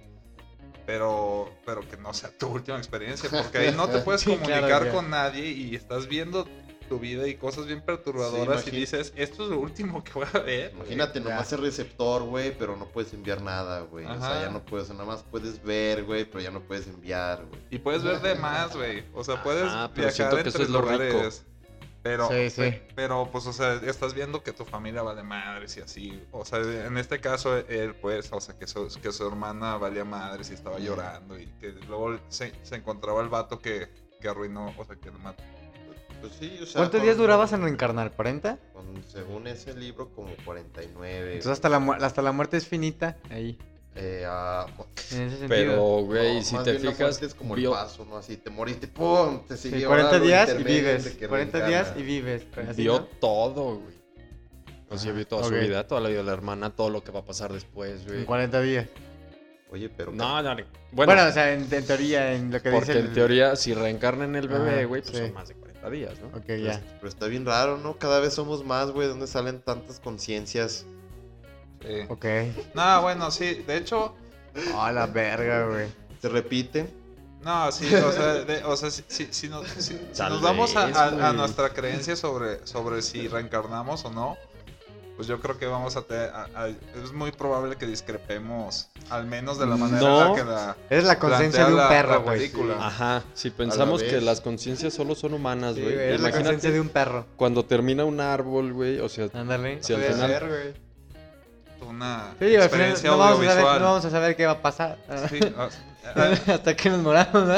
pero, 0.87 1.51
pero 1.65 1.81
que 1.89 1.97
no 1.97 2.13
sea 2.15 2.31
tu 2.37 2.49
última 2.49 2.79
experiencia, 2.79 3.29
porque 3.43 3.59
ahí 3.59 3.75
no 3.75 3.89
te 3.89 3.99
puedes 3.99 4.21
Sí, 4.23 4.31
claro, 4.37 4.43
comunicar 4.45 4.85
ya. 4.87 4.93
con 4.93 5.11
nadie 5.11 5.47
y 5.51 5.75
estás 5.75 6.07
viendo 6.09 6.47
tu 6.89 6.99
vida 6.99 7.27
y 7.27 7.37
cosas 7.37 7.67
bien 7.67 7.81
perturbadoras 7.81 8.65
Sí, 8.65 8.71
y 8.71 8.77
dices, 8.81 9.15
esto 9.17 9.45
es 9.45 9.49
lo 9.51 9.61
último 9.61 10.05
que 10.05 10.13
voy 10.13 10.27
a 10.33 10.39
ver. 10.41 10.71
güey". 10.75 10.81
Imagínate, 10.93 11.21
Ya. 11.23 11.31
nomás 11.31 11.51
el 11.53 11.61
receptor, 11.63 12.23
güey, 12.25 12.55
pero 12.59 12.77
no 12.77 12.87
puedes 12.87 13.15
enviar 13.15 13.41
nada, 13.41 13.81
güey. 13.81 14.05
O 14.05 14.21
sea, 14.21 14.43
ya 14.43 14.51
no 14.51 14.63
puedes, 14.65 14.91
nada 14.91 15.05
más 15.05 15.23
puedes 15.23 15.63
ver, 15.63 16.05
güey, 16.05 16.25
pero 16.27 16.41
ya 16.41 16.51
no 16.51 16.61
puedes 16.61 16.87
enviar, 16.89 17.47
güey. 17.47 17.61
Y 17.71 17.79
puedes 17.79 18.03
ver 18.03 18.21
de 18.21 18.35
más, 18.35 18.77
güey. 18.77 19.05
O 19.15 19.25
sea, 19.25 19.43
puedes 19.43 19.63
pero 19.73 19.89
viajar 19.95 20.13
siento 20.13 20.37
que 20.37 20.41
entre 20.43 20.51
eso 20.51 20.63
es 20.65 20.69
lo 20.71 20.83
rico. 20.83 21.29
Pero, 22.03 22.29
Sí, 22.29 22.51
sí. 22.51 22.57
pe- 22.63 22.89
pero, 22.97 23.29
pues, 23.31 23.47
o 23.47 23.53
sea, 23.53 23.75
estás 23.75 24.13
viendo 24.15 24.43
que 24.43 24.53
tu 24.53 24.65
familia 24.65 25.03
vale 25.03 25.23
madres 25.23 25.77
y 25.77 25.81
así. 25.81 26.23
O 26.33 26.45
sea, 26.45 26.59
en 26.59 26.99
este 26.99 27.21
caso, 27.21 27.57
él, 27.57 27.95
pues, 27.95 28.33
o 28.33 28.41
sea, 28.41 28.59
que 28.59 28.67
su, 28.67 28.89
que 29.01 29.13
su 29.13 29.27
hermana 29.27 29.77
valía 29.77 30.05
madres 30.05 30.51
y 30.51 30.55
estaba 30.55 30.79
llorando. 30.81 31.39
Y 31.39 31.47
que 31.61 31.69
luego 31.87 32.19
se, 32.29 32.53
se 32.63 32.75
encontraba 32.77 33.23
el 33.23 33.29
vato 33.29 33.61
que, 33.61 33.89
que 34.21 34.29
arruinó, 34.29 34.75
o 34.77 34.85
sea, 34.85 34.97
que 34.97 35.11
lo 35.13 35.19
mató. 35.21 35.43
Pues 36.21 36.33
sí, 36.39 36.59
o 36.63 36.67
sea. 36.67 36.81
¿Cuántos 36.81 36.99
con- 37.01 37.03
días 37.07 37.17
durabas 37.17 37.53
en 37.53 37.63
reencarnar? 37.63 38.17
¿40? 38.17 38.59
con- 38.73 39.03
según 39.05 39.47
ese 39.47 39.75
libro, 39.75 40.09
como 40.11 40.35
49. 40.45 41.35
Entonces 41.35 41.53
hasta 41.53 41.69
la, 41.69 41.77
hasta 42.05 42.21
la 42.23 42.33
muerte 42.33 42.57
es 42.57 42.67
finita 42.67 43.17
ahí. 43.31 43.57
Eh, 43.95 44.25
En 44.25 45.23
ese 45.23 45.31
sentido. 45.39 45.49
Pero, 45.49 45.83
güey, 46.05 46.37
no, 46.37 46.43
si 46.43 46.55
más 46.55 46.65
te 46.65 46.73
bien 46.73 46.85
la 46.87 46.93
fijas, 46.93 47.23
es 47.23 47.35
como 47.35 47.55
vio- 47.55 47.73
el 47.73 47.77
paso, 47.77 48.05
¿no? 48.07 48.17
Así 48.17 48.37
te 48.39 48.49
moriste, 48.51 48.89
¡pum! 48.89 49.47
Te 49.47 49.57
Sí, 49.57 49.71
siguió 49.71 49.89
40 49.89 50.19
lo 50.19 50.25
días 50.25 50.51
y 50.59 50.63
vives. 50.65 51.05
de 51.05 51.17
que 51.17 51.29
40 51.29 51.67
días 51.67 51.93
y 51.97 52.03
vives. 52.03 52.47
así, 52.69 52.83
vio 52.83 53.01
¿no? 53.01 53.05
todo, 53.21 53.77
güey. 53.77 53.95
O 54.89 54.97
sea, 54.99 55.11
Ah, 55.11 55.15
vio 55.15 55.27
toda 55.27 55.43
ok. 55.43 55.49
su 55.49 55.55
vida, 55.61 55.87
toda 55.87 56.01
la 56.01 56.09
vida 56.09 56.19
de 56.19 56.25
la 56.25 56.33
hermana, 56.33 56.71
todo 56.71 56.89
lo 56.91 57.05
que 57.05 57.13
va 57.13 57.21
a 57.21 57.25
pasar 57.25 57.53
después, 57.53 58.07
güey. 58.07 58.21
En 58.21 58.25
40 58.25 58.61
días. 58.63 58.87
Oye, 59.71 59.89
pero. 59.89 60.13
No, 60.13 60.43
no, 60.43 60.55
no. 60.55 60.65
Bueno, 60.93 61.13
Bueno, 61.15 61.29
o 61.29 61.33
sea, 61.33 61.53
en, 61.53 61.67
en 61.71 61.87
teoría, 61.87 62.35
en 62.35 62.51
lo 62.51 62.61
que 62.63 62.71
porque 62.71 62.87
dice 62.93 62.99
en 63.01 63.07
el- 63.07 63.13
teoría, 63.13 63.57
si 63.57 63.73
reencarna 63.75 64.25
en 64.25 64.37
el 64.37 64.49
bebé, 64.49 64.85
güey, 64.87 65.01
pues 65.03 65.17
sí. 65.17 65.23
son 65.23 65.33
más 65.35 65.49
de 65.49 65.55
40 65.55 65.91
días, 65.91 66.15
¿no? 66.21 66.29
Ok, 66.29 66.45
pero, 66.47 66.63
ya. 66.65 66.83
pero 66.99 67.09
está 67.09 67.27
bien 67.27 67.45
raro, 67.47 67.79
¿no? 67.79 67.97
Cada 67.99 68.21
vez 68.21 68.35
somos 68.35 68.65
más, 68.65 68.91
güey. 68.91 69.09
¿Dónde 69.09 69.27
salen 69.27 69.61
tantas 69.61 69.99
conciencias? 70.01 70.85
Sí. 71.87 72.07
Ok. 72.09 72.25
No, 72.75 73.03
bueno, 73.03 73.31
sí. 73.31 73.63
De 73.67 73.77
hecho, 73.77 74.15
Oh, 74.75 74.91
la 74.91 75.07
verga, 75.07 75.67
güey. 75.67 75.87
¿Se 76.21 76.29
repiten? 76.29 76.91
no, 77.43 77.73
sí. 77.73 77.93
O 77.95 78.13
sea, 78.13 78.35
de- 78.45 78.63
o 78.65 78.77
sea 78.77 78.91
si, 78.91 79.03
si- 79.09 79.29
si 79.33 79.49
nos, 79.49 79.67
si- 79.67 79.99
nos 80.19 80.41
vamos 80.43 80.77
a, 80.77 80.87
a- 80.87 81.29
a 81.31 81.33
nuestra 81.33 81.71
creencia 81.71 82.15
sobre, 82.17 82.65
sobre 82.67 83.03
si 83.03 83.27
reencarnamos 83.29 84.05
o 84.05 84.11
no, 84.11 84.37
pues 85.17 85.27
yo 85.29 85.41
creo 85.41 85.59
que 85.59 85.67
vamos 85.67 85.97
a 85.97 86.03
tener. 86.03 86.31
es 87.03 87.13
muy 87.13 87.33
probable 87.33 87.77
que 87.77 87.87
discrepemos, 87.87 88.89
al 89.11 89.27
menos 89.27 89.59
de 89.59 89.67
la 89.67 89.77
manera 89.77 89.99
en 89.99 90.05
No. 90.05 90.29
la 90.31 90.35
que 90.37 90.45
la. 90.45 90.77
Eres 90.91 91.05
la 91.05 91.19
conciencia 91.19 91.65
de 91.67 91.73
un 91.73 91.79
la- 91.79 91.89
perro, 91.89 92.11
la 92.13 92.17
güey. 92.19 92.39
película. 92.39 92.77
Ajá, 92.87 93.23
si 93.35 93.51
pensamos 93.51 94.03
que 94.03 94.13
vez. 94.17 94.23
las 94.23 94.41
conciencias 94.41 94.95
solo 94.95 95.15
son 95.15 95.35
humanas, 95.35 95.75
Sí, 95.75 95.81
güey. 95.83 95.95
güey, 95.95 96.07
eres 96.09 96.21
la 96.21 96.31
conciencia 96.31 96.71
de 96.71 96.81
un 96.81 96.89
perro. 96.91 97.27
cuando 97.37 97.65
termina 97.65 98.05
un 98.05 98.21
árbol, 98.21 98.73
güey, 98.73 99.01
o 99.01 99.09
sea, 99.09 99.29
Ándale. 99.35 99.83
Si 99.83 99.93
al 99.95 100.03
final- 100.03 100.31
ser, 100.31 100.49
güey. 100.49 100.92
Una 101.93 102.35
Sí, 102.39 102.55
experiencia 102.55 103.11
no 103.11 103.19
vamos, 103.19 103.33
a 103.35 103.37
saber, 103.37 103.51
audiovisual. 103.51 103.81
no 103.81 103.87
vamos 103.87 104.05
a 104.05 104.11
saber 104.11 104.37
qué 104.37 104.47
va 104.47 104.53
a 104.53 104.63
pasar. 104.63 104.99
Sí, 105.31 105.41
ah, 105.57 105.69
Hasta 106.53 106.75
que 106.77 106.91
nos 106.91 107.01
moramos, 107.01 107.47
¿no? 107.47 107.55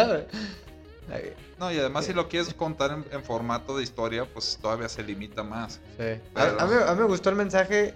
Ay, 1.13 1.33
no, 1.59 1.71
y 1.73 1.79
además, 1.79 2.05
si 2.07 2.13
lo 2.13 2.29
quieres 2.29 2.53
contar 2.55 2.91
en, 2.91 3.05
en 3.13 3.23
formato 3.23 3.77
de 3.77 3.83
historia, 3.85 4.25
pues 4.25 4.59
todavía 4.61 4.89
se 4.89 5.03
limita 5.03 5.43
más. 5.43 5.75
Sí. 5.75 5.81
Pero- 5.99 6.21
A, 6.37 6.63
a 6.63 6.67
mí, 6.67 6.75
a 6.89 6.93
mí 6.95 7.01
me 7.01 7.07
gustó 7.07 7.31
el 7.31 7.37
mensaje. 7.37 7.95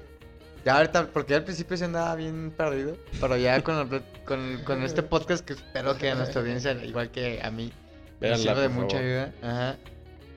Ya 0.65 0.77
ahorita, 0.77 1.07
porque 1.13 1.35
al 1.35 1.45
principio 1.45 1.77
se 1.77 1.85
andaba 1.87 2.15
bien 2.17 2.53
perdido. 2.57 2.97
Pero 3.21 3.37
ya 3.37 3.61
con, 3.63 3.77
el- 3.93 4.03
con, 4.25 4.63
con 4.65 4.83
este 4.83 5.03
podcast 5.03 5.45
que 5.45 5.55
espero 5.55 5.97
que 5.97 6.11
a 6.11 6.15
nuestra 6.15 6.41
audiencia, 6.41 6.73
igual 6.85 7.11
que 7.11 7.41
a 7.43 7.51
mí, 7.51 7.73
me 8.21 8.37
sirva 8.37 8.61
de 8.61 8.69
mucha 8.69 8.97
favor. 8.97 9.05
ayuda. 9.05 9.33
Ajá. 9.43 9.77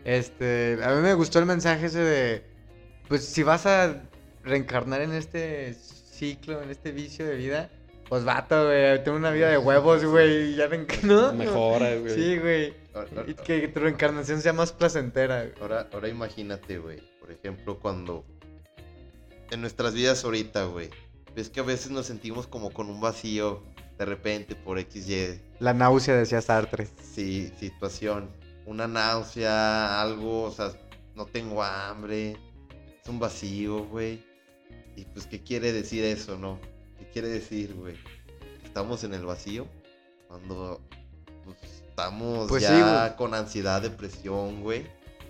Este, 0.03 0.79
a 0.83 0.89
mí 0.95 1.01
me 1.01 1.13
gustó 1.13 1.39
el 1.39 1.45
mensaje 1.45 1.85
ese 1.87 1.99
de, 1.99 2.43
pues 3.07 3.25
si 3.25 3.43
vas 3.43 3.65
a 3.65 4.01
reencarnar 4.43 5.01
en 5.01 5.13
este 5.13 5.73
ciclo, 5.73 6.61
en 6.61 6.69
este 6.69 6.91
vicio 6.91 7.25
de 7.25 7.35
vida, 7.35 7.69
pues 8.11 8.25
vato, 8.25 8.65
güey, 8.65 9.01
tengo 9.05 9.15
una 9.15 9.31
vida 9.31 9.49
de 9.49 9.57
huevos, 9.57 10.03
güey, 10.03 10.51
y 10.51 10.55
ya 10.57 10.67
reencarnó. 10.67 11.31
Mejora, 11.31 11.95
güey. 11.95 12.13
Sí, 12.15 12.37
güey. 12.37 12.73
Y 13.25 13.33
que 13.35 13.69
tu 13.69 13.79
reencarnación 13.79 14.41
sea 14.41 14.51
más 14.51 14.73
placentera. 14.73 15.43
güey. 15.43 15.53
ahora, 15.61 15.87
ahora 15.93 16.09
imagínate, 16.09 16.77
güey. 16.77 17.01
Por 17.21 17.31
ejemplo, 17.31 17.79
cuando. 17.79 18.25
En 19.49 19.61
nuestras 19.61 19.93
vidas 19.93 20.25
ahorita, 20.25 20.65
güey. 20.65 20.89
Ves 21.33 21.49
que 21.49 21.61
a 21.61 21.63
veces 21.63 21.91
nos 21.91 22.05
sentimos 22.05 22.47
como 22.47 22.71
con 22.71 22.89
un 22.89 22.99
vacío. 22.99 23.63
De 23.97 24.03
repente, 24.03 24.55
por 24.57 24.77
XY. 24.77 25.39
La 25.59 25.73
náusea, 25.73 26.15
decía 26.15 26.41
Sartre. 26.41 26.89
Sí, 27.01 27.49
situación. 27.57 28.29
Una 28.65 28.87
náusea, 28.89 30.01
algo, 30.01 30.43
o 30.43 30.51
sea, 30.51 30.73
no 31.15 31.27
tengo 31.27 31.63
hambre. 31.63 32.35
Es 33.01 33.07
un 33.07 33.19
vacío, 33.19 33.85
güey. 33.85 34.21
Y 34.95 35.05
pues, 35.05 35.25
¿qué 35.25 35.41
quiere 35.41 35.71
decir 35.71 36.03
eso, 36.03 36.37
no? 36.37 36.59
¿Qué 36.99 37.07
quiere 37.11 37.29
decir, 37.29 37.73
güey? 37.73 37.95
Estamos 38.63 39.03
en 39.03 39.13
el 39.13 39.25
vacío. 39.25 39.67
Cuando 40.27 40.79
pues, 41.45 41.57
estamos 41.87 42.47
Pues 42.49 42.63
ya 42.63 43.15
con 43.17 43.33
ansiedad, 43.33 43.81
depresión, 43.81 44.61
güey. 44.61 44.85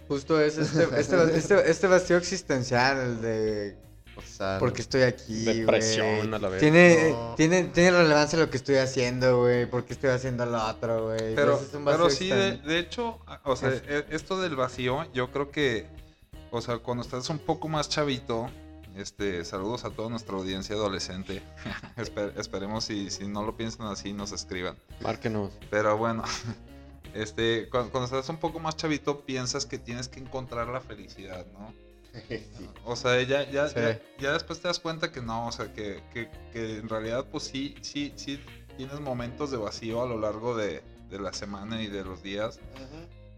Justo 0.08 0.42
es 0.42 0.58
este, 0.58 0.84
este, 1.00 1.38
este, 1.38 1.72
este 1.72 1.88
vacío 1.88 2.18
existencial, 2.18 2.98
el 3.00 3.22
de 3.22 3.78
O 4.18 4.22
sea, 4.22 4.58
por 4.60 4.74
qué 4.74 4.82
estoy 4.82 5.04
aquí. 5.04 5.46
Depresión 5.46 6.34
a 6.34 6.40
la 6.40 6.50
vez. 6.50 6.60
Tiene, 6.60 7.12
No. 7.12 7.34
tiene, 7.36 7.64
tiene 7.66 7.92
relevancia 7.92 8.38
lo 8.38 8.50
que 8.50 8.58
estoy 8.58 8.76
haciendo, 8.76 9.42
güey. 9.42 9.66
¿Por 9.68 9.86
qué 9.86 9.94
estoy 9.94 10.10
haciendo 10.10 10.46
lo 10.46 10.64
otro, 10.68 11.06
güey? 11.06 11.34
Pero, 11.36 11.54
Entonces, 11.54 11.70
es 11.70 11.74
un 11.76 11.86
vacío 11.86 11.98
pero 12.04 12.10
sí, 12.10 12.30
de, 12.30 12.58
de 12.58 12.80
hecho, 12.80 13.20
o 13.44 13.56
sea, 13.56 13.70
Es- 13.70 13.84
e- 13.88 14.06
esto 14.10 14.40
del 14.42 14.56
vacío, 14.56 15.12
yo 15.14 15.32
creo 15.32 15.50
que, 15.50 15.88
o 16.52 16.62
sea, 16.62 16.78
cuando 16.80 17.04
estás 17.04 17.30
un 17.30 17.40
poco 17.40 17.70
más 17.70 17.88
chavito, 17.90 18.50
este, 18.96 19.44
saludos 19.46 19.86
a 19.86 19.90
toda 19.92 20.10
nuestra 20.10 20.36
audiencia 20.36 20.76
adolescente. 20.76 21.42
Esper- 21.98 22.34
esperemos 22.38 22.84
si, 22.86 23.10
si 23.10 23.28
no 23.28 23.44
lo 23.44 23.56
piensan 23.58 23.88
así, 23.88 24.14
nos 24.14 24.32
escriban. 24.32 24.78
Márquenos. 25.02 25.52
Pero 25.70 25.98
bueno, 25.98 26.24
este, 27.14 27.70
cuando, 27.70 27.92
cuando 27.92 28.06
estás 28.06 28.28
un 28.30 28.38
poco 28.38 28.60
más 28.60 28.76
chavito, 28.78 29.22
piensas 29.26 29.66
que 29.66 29.78
tienes 29.78 30.08
que 30.08 30.20
encontrar 30.20 30.68
la 30.68 30.82
felicidad, 30.82 31.46
¿no? 31.54 31.74
sí. 32.30 32.70
O 32.86 32.96
sea, 32.96 33.22
ya, 33.24 33.50
ya, 33.50 33.68
Sí. 33.70 33.76
ya, 33.78 34.02
ya 34.20 34.34
después 34.34 34.60
te 34.62 34.68
das 34.68 34.80
cuenta 34.80 35.12
que 35.12 35.22
no, 35.22 35.48
o 35.48 35.52
sea, 35.52 35.72
que, 35.74 36.04
que, 36.14 36.30
que 36.52 36.78
en 36.80 36.90
realidad 36.90 37.26
pues 37.32 37.44
sí, 37.44 37.76
sí, 37.82 38.12
sí 38.16 38.40
tienes 38.78 39.00
momentos 39.00 39.52
de 39.52 39.58
vacío 39.58 40.02
a 40.04 40.06
lo 40.08 40.20
largo 40.20 40.56
de, 40.56 40.84
de 41.10 41.20
la 41.20 41.32
semana 41.34 41.82
y 41.82 41.88
de 41.88 42.04
los 42.04 42.22
días, 42.24 42.60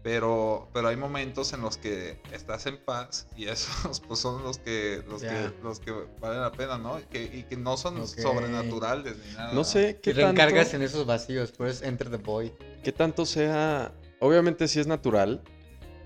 pero, 0.04 0.68
pero 0.74 0.88
hay 0.88 0.96
momentos 0.96 1.52
en 1.54 1.62
los 1.62 1.78
que 1.78 2.20
estás 2.30 2.66
en 2.66 2.76
paz 2.76 3.26
y 3.36 3.46
esos 3.48 4.00
pues 4.06 4.20
son 4.20 4.42
los 4.44 4.58
que, 4.58 5.02
los 5.08 5.22
Ya. 5.22 5.30
que, 5.30 5.52
los 5.62 5.80
que 5.80 5.92
valen 6.20 6.42
la 6.42 6.52
pena, 6.52 6.76
¿no? 6.78 7.00
Y 7.00 7.04
que, 7.04 7.24
y 7.24 7.42
que 7.44 7.56
no 7.56 7.76
son 7.78 7.98
Ok. 8.00 8.06
sobrenaturales 8.08 9.16
ni 9.16 9.32
nada. 9.34 9.52
No 9.54 9.64
sé 9.64 9.96
Y 9.98 10.02
qué 10.02 10.12
reencargas 10.12 10.66
tanto, 10.70 10.76
en 10.76 10.82
esos 10.82 11.06
vacíos, 11.06 11.52
puedes 11.52 11.80
enter 11.82 12.10
the 12.10 12.18
void. 12.18 12.52
qué 12.84 12.92
tanto 12.92 13.24
sea... 13.26 13.92
Obviamente 14.20 14.68
sí 14.68 14.78
es 14.78 14.86
natural, 14.86 15.42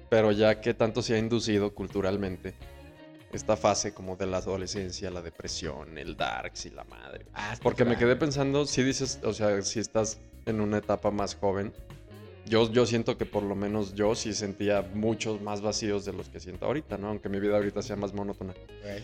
pero 0.08 0.30
ya 0.32 0.60
qué 0.60 0.74
tanto 0.74 1.02
se 1.02 1.14
ha 1.14 1.18
inducido 1.18 1.74
culturalmente 1.74 2.54
esta 3.32 3.56
fase 3.56 3.92
como 3.92 4.16
de 4.16 4.26
la 4.26 4.38
adolescencia, 4.38 5.10
la 5.10 5.20
depresión, 5.22 5.98
el 5.98 6.16
darks 6.16 6.64
y 6.66 6.70
la 6.70 6.84
madre. 6.84 7.26
Ah, 7.34 7.54
Porque 7.62 7.84
me 7.84 7.98
quedé 7.98 8.16
pensando, 8.16 8.64
si 8.64 8.82
dices, 8.82 9.18
o 9.22 9.34
sea, 9.34 9.60
si 9.62 9.80
estás 9.80 10.18
en 10.46 10.60
una 10.62 10.78
etapa 10.78 11.10
más 11.10 11.34
joven, 11.34 11.74
yo, 12.48 12.70
yo 12.72 12.86
siento 12.86 13.16
que 13.18 13.26
por 13.26 13.42
lo 13.42 13.54
menos 13.54 13.94
yo 13.94 14.14
sí 14.14 14.32
sentía 14.34 14.82
muchos 14.94 15.40
más 15.40 15.60
vacíos 15.60 16.04
de 16.04 16.12
los 16.12 16.28
que 16.28 16.40
siento 16.40 16.66
ahorita, 16.66 16.98
¿no? 16.98 17.08
Aunque 17.08 17.28
mi 17.28 17.40
vida 17.40 17.56
ahorita 17.56 17.82
sea 17.82 17.96
más 17.96 18.12
monótona. 18.14 18.54
Güey. 18.82 19.02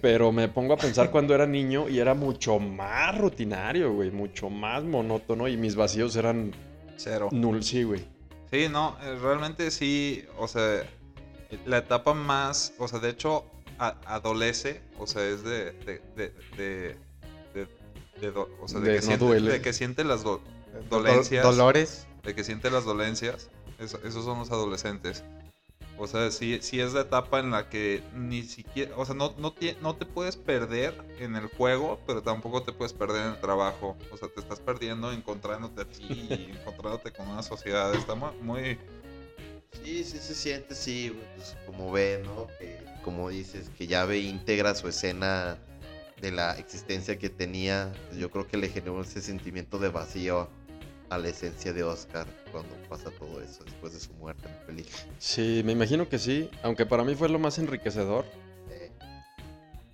Pero 0.00 0.32
me 0.32 0.48
pongo 0.48 0.74
a 0.74 0.76
pensar 0.76 1.10
cuando 1.10 1.34
era 1.34 1.46
niño 1.46 1.88
y 1.88 1.98
era 1.98 2.14
mucho 2.14 2.58
más 2.58 3.16
rutinario, 3.18 3.92
güey, 3.92 4.10
mucho 4.10 4.50
más 4.50 4.82
monótono 4.84 5.48
y 5.48 5.56
mis 5.56 5.74
vacíos 5.76 6.16
eran 6.16 6.52
Cero. 6.96 7.28
nul, 7.32 7.62
sí, 7.62 7.82
güey. 7.82 8.04
Sí, 8.50 8.66
no, 8.70 8.96
eh, 9.02 9.16
realmente 9.22 9.70
sí, 9.70 10.24
o 10.38 10.46
sea, 10.46 10.82
la 11.64 11.78
etapa 11.78 12.12
más, 12.14 12.74
o 12.78 12.86
sea, 12.88 12.98
de 12.98 13.08
hecho, 13.10 13.44
a- 13.78 13.96
adolece, 14.06 14.80
o 14.98 15.06
sea, 15.06 15.24
es 15.26 15.42
de, 15.42 15.72
de, 15.72 16.02
de, 16.16 16.32
de, 16.56 16.96
de- 17.54 17.68
de 18.20 18.30
do- 18.30 18.50
o 18.60 18.68
sea, 18.68 18.80
de, 18.80 18.90
De 18.90 18.94
que 18.96 19.00
no 19.00 19.06
siente, 19.06 19.24
duele. 19.24 19.52
de 19.52 19.62
que 19.62 19.72
siente 19.72 20.04
las 20.04 20.22
do- 20.22 20.40
Do- 20.90 20.98
Dolencias. 20.98 21.42
Dolores. 21.44 22.06
De 22.22 22.34
que 22.34 22.44
siente 22.44 22.70
las 22.70 22.84
dolencias, 22.84 23.48
eso- 23.78 23.98
esos 24.04 24.24
son 24.24 24.38
los 24.38 24.50
adolescentes. 24.50 25.24
O 25.98 26.06
sea, 26.06 26.30
sí, 26.30 26.58
sí 26.62 26.80
es 26.80 26.94
la 26.94 27.02
etapa 27.02 27.38
en 27.38 27.50
la 27.50 27.68
que 27.68 28.02
ni 28.14 28.42
siquiera, 28.44 28.96
o 28.96 29.04
sea, 29.04 29.14
no, 29.14 29.34
no, 29.38 29.54
tie- 29.54 29.76
no 29.82 29.94
te 29.94 30.06
puedes 30.06 30.36
perder 30.36 30.94
en 31.18 31.36
el 31.36 31.46
juego, 31.48 32.00
pero 32.06 32.22
tampoco 32.22 32.62
te 32.62 32.72
puedes 32.72 32.92
perder 32.94 33.26
en 33.26 33.32
el 33.32 33.40
trabajo. 33.40 33.96
O 34.10 34.16
sea, 34.16 34.28
te 34.28 34.40
estás 34.40 34.58
perdiendo 34.58 35.12
encontrándote 35.12 35.82
a 35.82 35.84
ti 35.84 36.02
y 36.30 36.50
encontrándote 36.58 37.12
con 37.12 37.28
una 37.28 37.42
sociedad. 37.42 37.94
Está 37.94 38.14
mu- 38.14 38.32
muy... 38.40 38.78
Sí, 39.84 40.04
sí 40.04 40.18
se 40.18 40.34
siente, 40.34 40.74
sí, 40.74 41.16
pues 41.36 41.56
como 41.66 41.90
ve, 41.92 42.22
¿no? 42.24 42.46
Que, 42.58 42.78
como 43.04 43.28
dices, 43.28 43.70
que 43.76 43.86
ya 43.86 44.04
ve 44.04 44.18
íntegra 44.18 44.74
su 44.74 44.88
escena 44.88 45.58
de 46.20 46.30
la 46.30 46.52
existencia 46.58 47.18
que 47.18 47.28
tenía. 47.30 47.92
pues 48.08 48.18
yo 48.20 48.30
creo 48.30 48.46
que 48.46 48.56
le 48.56 48.68
generó 48.68 49.00
ese 49.02 49.20
sentimiento 49.20 49.78
de 49.78 49.88
vacío 49.88 50.48
a 51.14 51.18
la 51.18 51.28
esencia 51.28 51.72
de 51.72 51.82
Oscar 51.82 52.26
cuando 52.50 52.74
pasa 52.88 53.10
todo 53.18 53.40
eso 53.42 53.64
después 53.64 53.92
de 53.92 54.00
su 54.00 54.12
muerte 54.14 54.46
en 54.48 54.54
la 54.54 54.66
película. 54.66 54.96
Sí, 55.18 55.62
me 55.64 55.72
imagino 55.72 56.08
que 56.08 56.18
sí, 56.18 56.48
aunque 56.62 56.86
para 56.86 57.04
mí 57.04 57.14
fue 57.14 57.28
lo 57.28 57.38
más 57.38 57.58
enriquecedor, 57.58 58.24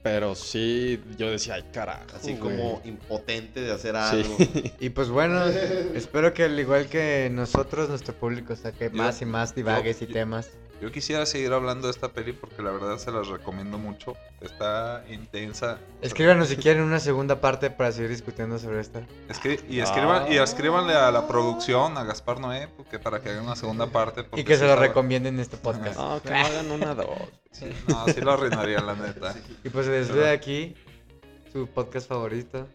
pero 0.03 0.35
sí, 0.37 1.03
yo 1.19 1.29
decía, 1.31 1.55
ay, 1.55 1.64
carajo. 1.73 2.05
así 2.14 2.35
güey". 2.37 2.57
como 2.57 2.81
impotente 2.85 3.61
de 3.61 3.73
hacer 3.73 3.95
Sí. 3.95 4.01
algo. 4.23 4.37
Y 4.81 4.91
pues 4.91 5.09
bueno, 5.09 5.45
espero 5.95 6.33
que 6.33 6.45
al 6.45 6.59
igual 6.59 6.87
que 6.87 7.29
nosotros, 7.33 7.89
nuestro 7.89 8.14
público 8.14 8.55
saque 8.55 8.91
Yo- 8.91 8.97
más 8.97 9.21
y 9.21 9.25
más 9.27 9.55
divagues 9.55 10.01
y 10.03 10.07
yo- 10.07 10.12
temas. 10.12 10.51
Yo 10.81 10.93
quisiera 10.93 11.26
seguir 11.26 11.53
hablando 11.53 11.89
de 11.89 11.91
esta 11.93 12.09
peli 12.12 12.33
porque 12.33 12.62
la 12.62 12.70
verdad 12.70 12.99
se 12.99 13.11
las 13.11 13.26
recomiendo 13.26 13.79
mucho. 13.79 14.16
Está 14.41 15.05
intensa. 15.11 15.79
Escríbanos 16.03 16.49
si 16.49 16.57
quieren 16.57 16.85
una 16.85 17.01
segunda 17.01 17.41
parte 17.41 17.68
para 17.70 17.91
seguir 17.91 18.11
discutiendo 18.11 18.61
sobre 18.61 18.81
esta. 18.81 19.01
Escri- 19.29 19.61
y, 19.68 19.81
escriban, 19.81 20.31
y 20.33 20.39
Ah. 20.39 20.45
escríbanle 20.45 20.95
a 20.95 21.11
la 21.11 21.26
producción, 21.26 21.99
a 21.99 22.05
Gaspar 22.05 22.39
Noé, 22.39 22.68
porque 22.76 23.01
para 23.01 23.20
que 23.20 23.31
hagan 23.31 23.45
una 23.45 23.57
segunda 23.57 23.89
parte. 23.89 24.24
Y 24.37 24.45
que 24.45 24.57
se 24.57 24.66
lo 24.66 24.76
recomienden 24.76 25.35
en 25.35 25.41
este 25.41 25.57
podcast. 25.57 25.97
No, 25.99 26.22
que 26.22 26.31
no 26.31 26.37
hagan 26.37 26.70
una 26.70 26.95
dos. 26.95 27.09
Sí, 27.51 27.66
no, 27.89 28.07
sí 28.07 28.20
lo 28.20 28.33
arruinaría, 28.33 28.81
la 28.81 28.95
neta. 28.95 29.35
Y 29.64 29.70
pues 29.70 29.87
se 29.87 29.93
despide 29.93 30.31
aquí 30.31 30.76
su 31.53 31.66
podcast 31.66 32.09
favorito. 32.09 32.68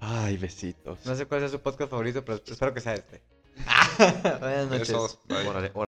Ay, 0.00 0.38
besitos. 0.38 1.04
No 1.04 1.14
sé 1.14 1.26
cuál 1.26 1.42
es 1.42 1.50
su 1.50 1.60
podcast 1.60 1.90
favorito, 1.90 2.24
pero 2.24 2.40
espero 2.46 2.72
que 2.72 2.80
sea 2.80 2.94
este. 2.94 3.20
Buenas 3.98 4.68
noches. 4.68 4.88
Besos, 4.88 5.18